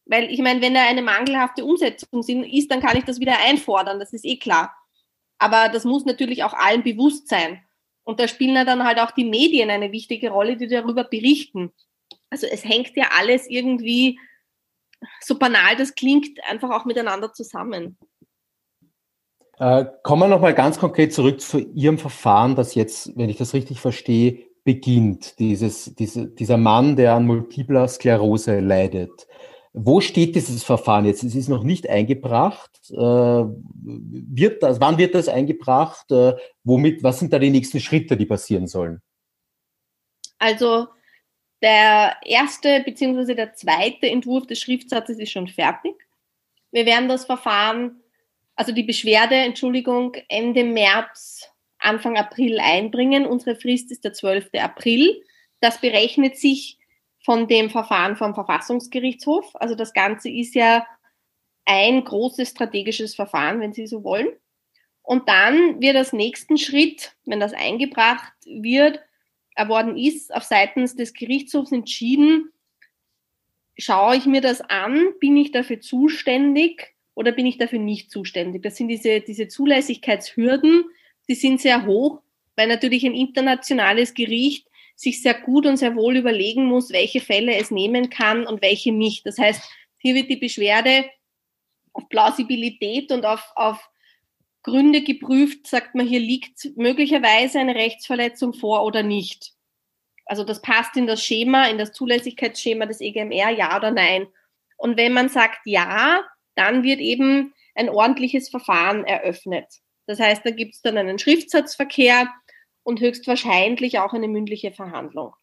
[0.07, 4.01] Weil ich meine, wenn da eine mangelhafte Umsetzung ist, dann kann ich das wieder einfordern,
[4.01, 4.75] das ist eh klar.
[5.39, 7.63] Aber das muss natürlich auch allen bewusst sein.
[8.03, 11.73] Und da spielen ja dann halt auch die Medien eine wichtige Rolle, die darüber berichten.
[12.31, 14.19] Also es hängt ja alles irgendwie,
[15.21, 17.99] so banal das klingt, einfach auch miteinander zusammen.
[19.61, 23.53] Äh, kommen wir nochmal ganz konkret zurück zu Ihrem Verfahren, das jetzt, wenn ich das
[23.53, 25.39] richtig verstehe, beginnt.
[25.39, 29.27] Dieses, diese, dieser Mann, der an multipler Sklerose leidet.
[29.75, 31.23] Wo steht dieses Verfahren jetzt?
[31.23, 32.71] Es ist noch nicht eingebracht.
[32.91, 36.11] Äh, wird das, wann wird das eingebracht?
[36.11, 39.03] Äh, womit, was sind da die nächsten Schritte, die passieren sollen?
[40.39, 40.89] Also
[41.61, 43.35] der erste bzw.
[43.35, 46.09] der zweite Entwurf des Schriftsatzes ist schon fertig.
[46.73, 48.01] Wir werden das Verfahren,
[48.57, 53.27] also die Beschwerde, Entschuldigung, Ende März, Anfang April einbringen.
[53.27, 54.51] Unsere Frist ist der 12.
[54.55, 55.23] April.
[55.61, 56.79] Das berechnet sich
[57.25, 59.55] von dem Verfahren vom Verfassungsgerichtshof.
[59.55, 60.87] Also das Ganze ist ja
[61.65, 64.29] ein großes strategisches Verfahren, wenn Sie so wollen.
[65.03, 69.01] Und dann wird als nächsten Schritt, wenn das eingebracht wird,
[69.55, 72.53] erworben ist, auf seitens des Gerichtshofs entschieden,
[73.77, 78.63] schaue ich mir das an, bin ich dafür zuständig oder bin ich dafür nicht zuständig?
[78.63, 80.85] Das sind diese, diese Zulässigkeitshürden,
[81.29, 82.23] die sind sehr hoch,
[82.57, 84.67] weil natürlich ein internationales Gericht
[84.97, 88.91] sich sehr gut und sehr wohl überlegen muss, welche Fälle es nehmen kann und welche
[88.91, 89.27] nicht.
[89.27, 89.63] Das heißt,
[89.99, 91.11] hier wird die Beschwerde
[91.93, 93.91] auf Plausibilität und auf, auf
[94.63, 99.53] Gründe geprüft, sagt man, hier liegt möglicherweise eine Rechtsverletzung vor oder nicht.
[100.25, 104.27] Also das passt in das Schema, in das Zulässigkeitsschema des EGMR, ja oder nein.
[104.79, 106.21] Und wenn man sagt ja,
[106.61, 109.67] dann wird eben ein ordentliches Verfahren eröffnet.
[110.07, 112.29] Das heißt, da gibt es dann einen Schriftsatzverkehr,
[112.83, 115.35] und höchstwahrscheinlich auch eine mündliche Verhandlung.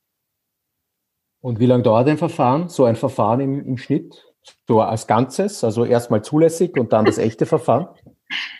[1.40, 4.24] Und wie lange dauert ein Verfahren, so ein Verfahren im, im Schnitt?
[4.68, 7.88] So als Ganzes, also erstmal zulässig und dann das echte Verfahren?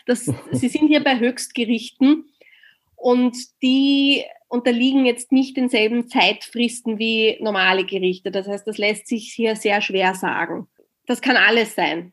[0.06, 2.30] Das, Sie sind hier bei Höchstgerichten
[2.94, 8.30] und die unterliegen jetzt nicht denselben Zeitfristen wie normale Gerichte.
[8.30, 10.68] Das heißt, das lässt sich hier sehr schwer sagen.
[11.06, 12.12] Das kann alles sein.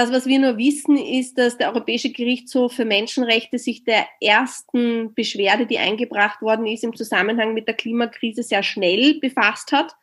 [0.00, 5.12] Das, was wir nur wissen, ist, dass der Europäische Gerichtshof für Menschenrechte sich der ersten
[5.12, 9.94] Beschwerde, die eingebracht worden ist, im Zusammenhang mit der Klimakrise sehr schnell befasst hat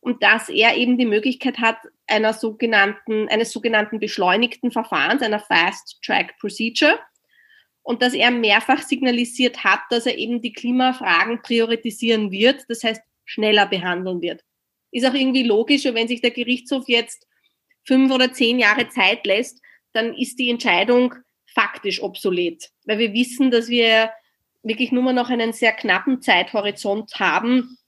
[0.00, 1.76] und dass er eben die Möglichkeit hat,
[2.08, 6.98] einer sogenannten, eines sogenannten beschleunigten Verfahrens, einer Fast Track Procedure,
[7.84, 13.02] und dass er mehrfach signalisiert hat, dass er eben die Klimafragen priorisieren wird, das heißt
[13.24, 14.42] schneller behandeln wird.
[14.90, 17.28] Ist auch irgendwie logisch, wenn sich der Gerichtshof jetzt
[17.84, 19.60] fünf oder zehn Jahre Zeit lässt,
[19.92, 21.14] dann ist die Entscheidung
[21.46, 22.70] faktisch obsolet.
[22.84, 24.10] Weil wir wissen, dass wir
[24.62, 27.78] wirklich nur noch einen sehr knappen Zeithorizont haben,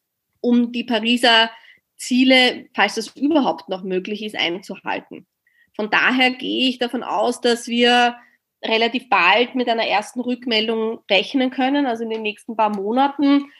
[0.40, 1.50] um die Pariser
[1.96, 5.26] Ziele, falls das überhaupt noch möglich ist, einzuhalten.
[5.74, 8.16] Von daher gehe ich davon aus, dass wir
[8.62, 13.50] relativ bald mit einer ersten Rückmeldung rechnen können, also in den nächsten paar Monaten.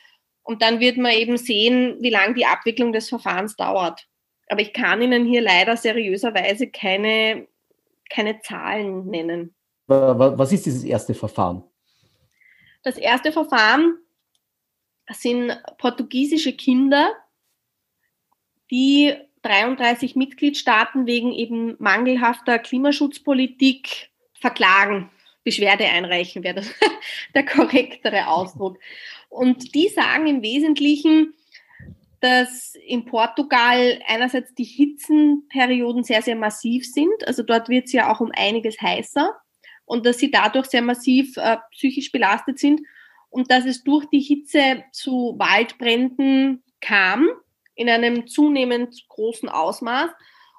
[0.43, 4.07] Und dann wird man eben sehen, wie lange die Abwicklung des Verfahrens dauert.
[4.49, 7.49] Aber ich kann Ihnen hier leider seriöserweise keine,
[8.09, 9.55] keine Zahlen nennen.
[9.87, 11.63] Was ist dieses erste Verfahren?
[12.83, 13.99] Das erste Verfahren
[15.11, 17.15] sind portugiesische Kinder,
[18.71, 25.11] die 33 Mitgliedstaaten wegen eben mangelhafter Klimaschutzpolitik verklagen,
[25.45, 26.75] Beschwerde einreichen, wäre das
[27.35, 28.79] der korrektere Ausdruck.
[29.29, 31.35] Und die sagen im Wesentlichen,
[32.27, 37.25] dass in Portugal einerseits die Hitzenperioden sehr, sehr massiv sind.
[37.25, 39.33] Also dort wird es ja auch um einiges heißer
[39.85, 42.81] und dass sie dadurch sehr massiv äh, psychisch belastet sind
[43.31, 47.29] und dass es durch die Hitze zu Waldbränden kam
[47.77, 50.11] in einem zunehmend großen Ausmaß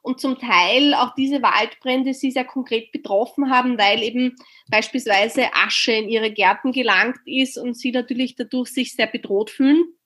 [0.04, 4.38] und zum Teil auch diese Waldbrände sie sehr konkret betroffen haben, weil eben
[4.70, 9.97] beispielsweise Asche in ihre Gärten gelangt ist und sie natürlich dadurch sich sehr bedroht fühlen.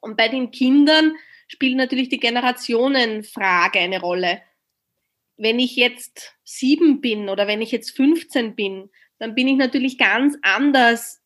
[0.00, 1.12] Und bei den Kindern
[1.48, 4.42] spielt natürlich die Generationenfrage eine Rolle.
[5.36, 9.98] Wenn ich jetzt sieben bin oder wenn ich jetzt 15 bin, dann bin ich natürlich
[9.98, 11.20] ganz anders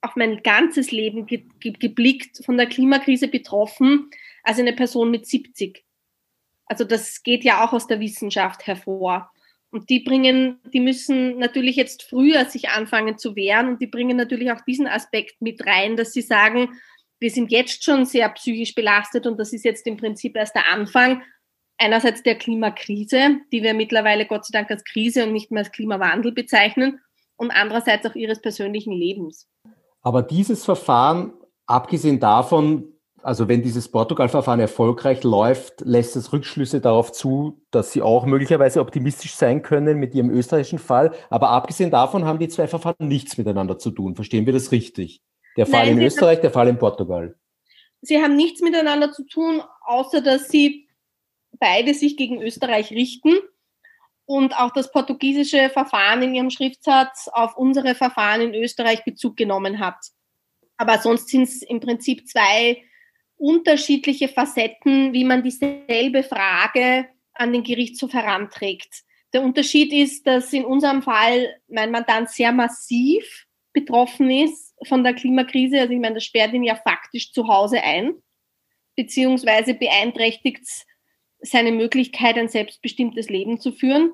[0.00, 4.10] auf mein ganzes Leben ge ge geblickt, von der Klimakrise betroffen,
[4.42, 5.84] als eine Person mit 70.
[6.66, 9.30] Also das geht ja auch aus der Wissenschaft hervor.
[9.70, 14.18] Und die bringen, die müssen natürlich jetzt früher sich anfangen zu wehren und die bringen
[14.18, 16.78] natürlich auch diesen Aspekt mit rein, dass sie sagen,
[17.22, 20.70] wir sind jetzt schon sehr psychisch belastet und das ist jetzt im Prinzip erst der
[20.70, 21.22] Anfang
[21.78, 25.72] einerseits der Klimakrise, die wir mittlerweile Gott sei Dank als Krise und nicht mehr als
[25.72, 27.00] Klimawandel bezeichnen
[27.36, 29.48] und andererseits auch ihres persönlichen Lebens.
[30.02, 31.32] Aber dieses Verfahren,
[31.66, 32.88] abgesehen davon,
[33.22, 38.80] also wenn dieses Portugal-Verfahren erfolgreich läuft, lässt es Rückschlüsse darauf zu, dass Sie auch möglicherweise
[38.80, 41.12] optimistisch sein können mit Ihrem österreichischen Fall.
[41.30, 44.16] Aber abgesehen davon haben die zwei Verfahren nichts miteinander zu tun.
[44.16, 45.22] Verstehen wir das richtig?
[45.56, 47.34] Der Fall Nein, in Österreich, der Fall in Portugal.
[48.00, 50.88] Sie haben nichts miteinander zu tun, außer dass sie
[51.52, 53.38] beide sich gegen Österreich richten
[54.24, 59.78] und auch das portugiesische Verfahren in ihrem Schriftsatz auf unsere Verfahren in Österreich Bezug genommen
[59.78, 59.98] hat.
[60.76, 62.82] Aber sonst sind es im Prinzip zwei
[63.36, 69.02] unterschiedliche Facetten, wie man dieselbe Frage an den Gerichtshof heranträgt.
[69.32, 75.14] Der Unterschied ist, dass in unserem Fall mein Mandant sehr massiv betroffen ist von der
[75.14, 75.80] Klimakrise.
[75.80, 78.14] Also ich meine, das sperrt ihn ja faktisch zu Hause ein,
[78.96, 80.66] beziehungsweise beeinträchtigt
[81.40, 84.12] seine Möglichkeit, ein selbstbestimmtes Leben zu führen.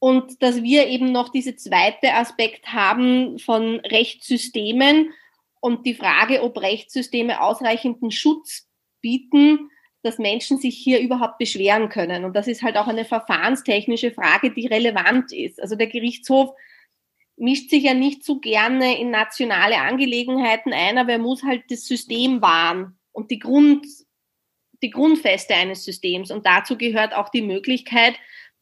[0.00, 5.12] Und dass wir eben noch diese zweite Aspekt haben von Rechtssystemen
[5.60, 8.68] und die Frage, ob Rechtssysteme ausreichenden Schutz
[9.00, 9.70] bieten,
[10.02, 12.24] dass Menschen sich hier überhaupt beschweren können.
[12.24, 15.60] Und das ist halt auch eine verfahrenstechnische Frage, die relevant ist.
[15.60, 16.50] Also der Gerichtshof
[17.38, 21.86] mischt sich ja nicht so gerne in nationale Angelegenheiten ein, aber er muss halt das
[21.86, 23.86] System wahren und die, Grund,
[24.82, 26.30] die Grundfeste eines Systems.
[26.30, 28.14] Und dazu gehört auch die Möglichkeit,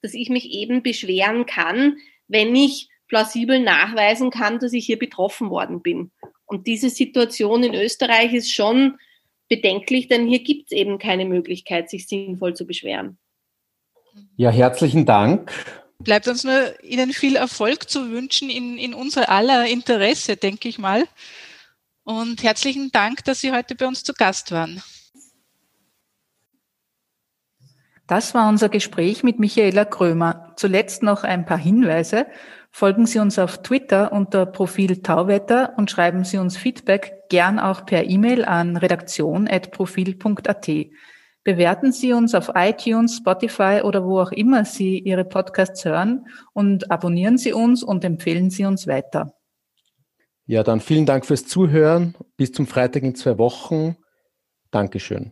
[0.03, 1.97] dass ich mich eben beschweren kann,
[2.29, 6.11] wenn ich plausibel nachweisen kann, dass ich hier betroffen worden bin.
[6.45, 8.99] Und diese Situation in Österreich ist schon
[9.49, 13.19] bedenklich, denn hier gibt es eben keine Möglichkeit, sich sinnvoll zu beschweren.
[14.37, 15.53] Ja, herzlichen Dank.
[15.99, 20.79] Bleibt uns nur Ihnen viel Erfolg zu wünschen in, in unser aller Interesse, denke ich
[20.79, 21.05] mal.
[22.05, 24.83] Und herzlichen Dank, dass Sie heute bei uns zu Gast waren.
[28.07, 30.53] Das war unser Gespräch mit Michaela Krömer.
[30.57, 32.27] Zuletzt noch ein paar Hinweise.
[32.71, 37.85] Folgen Sie uns auf Twitter unter Profil Tauwetter und schreiben Sie uns Feedback gern auch
[37.85, 40.69] per E-Mail an redaktion.profil.at.
[41.47, 46.91] Bewerten Sie uns auf iTunes, Spotify oder wo auch immer Sie Ihre Podcasts hören und
[46.91, 49.33] abonnieren Sie uns und empfehlen Sie uns weiter.
[50.47, 52.17] Ja, dann vielen Dank fürs Zuhören.
[52.37, 53.97] Bis zum Freitag in zwei Wochen.
[54.73, 55.31] Dankeschön.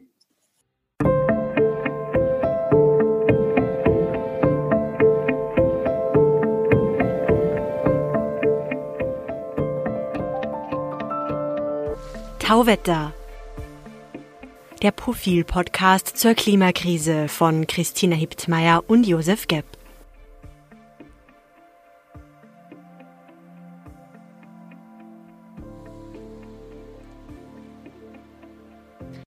[12.38, 13.12] Tauwetter.
[14.84, 19.64] Der Profil-Podcast zur Klimakrise von Christina Hiptmeier und Josef Gepp.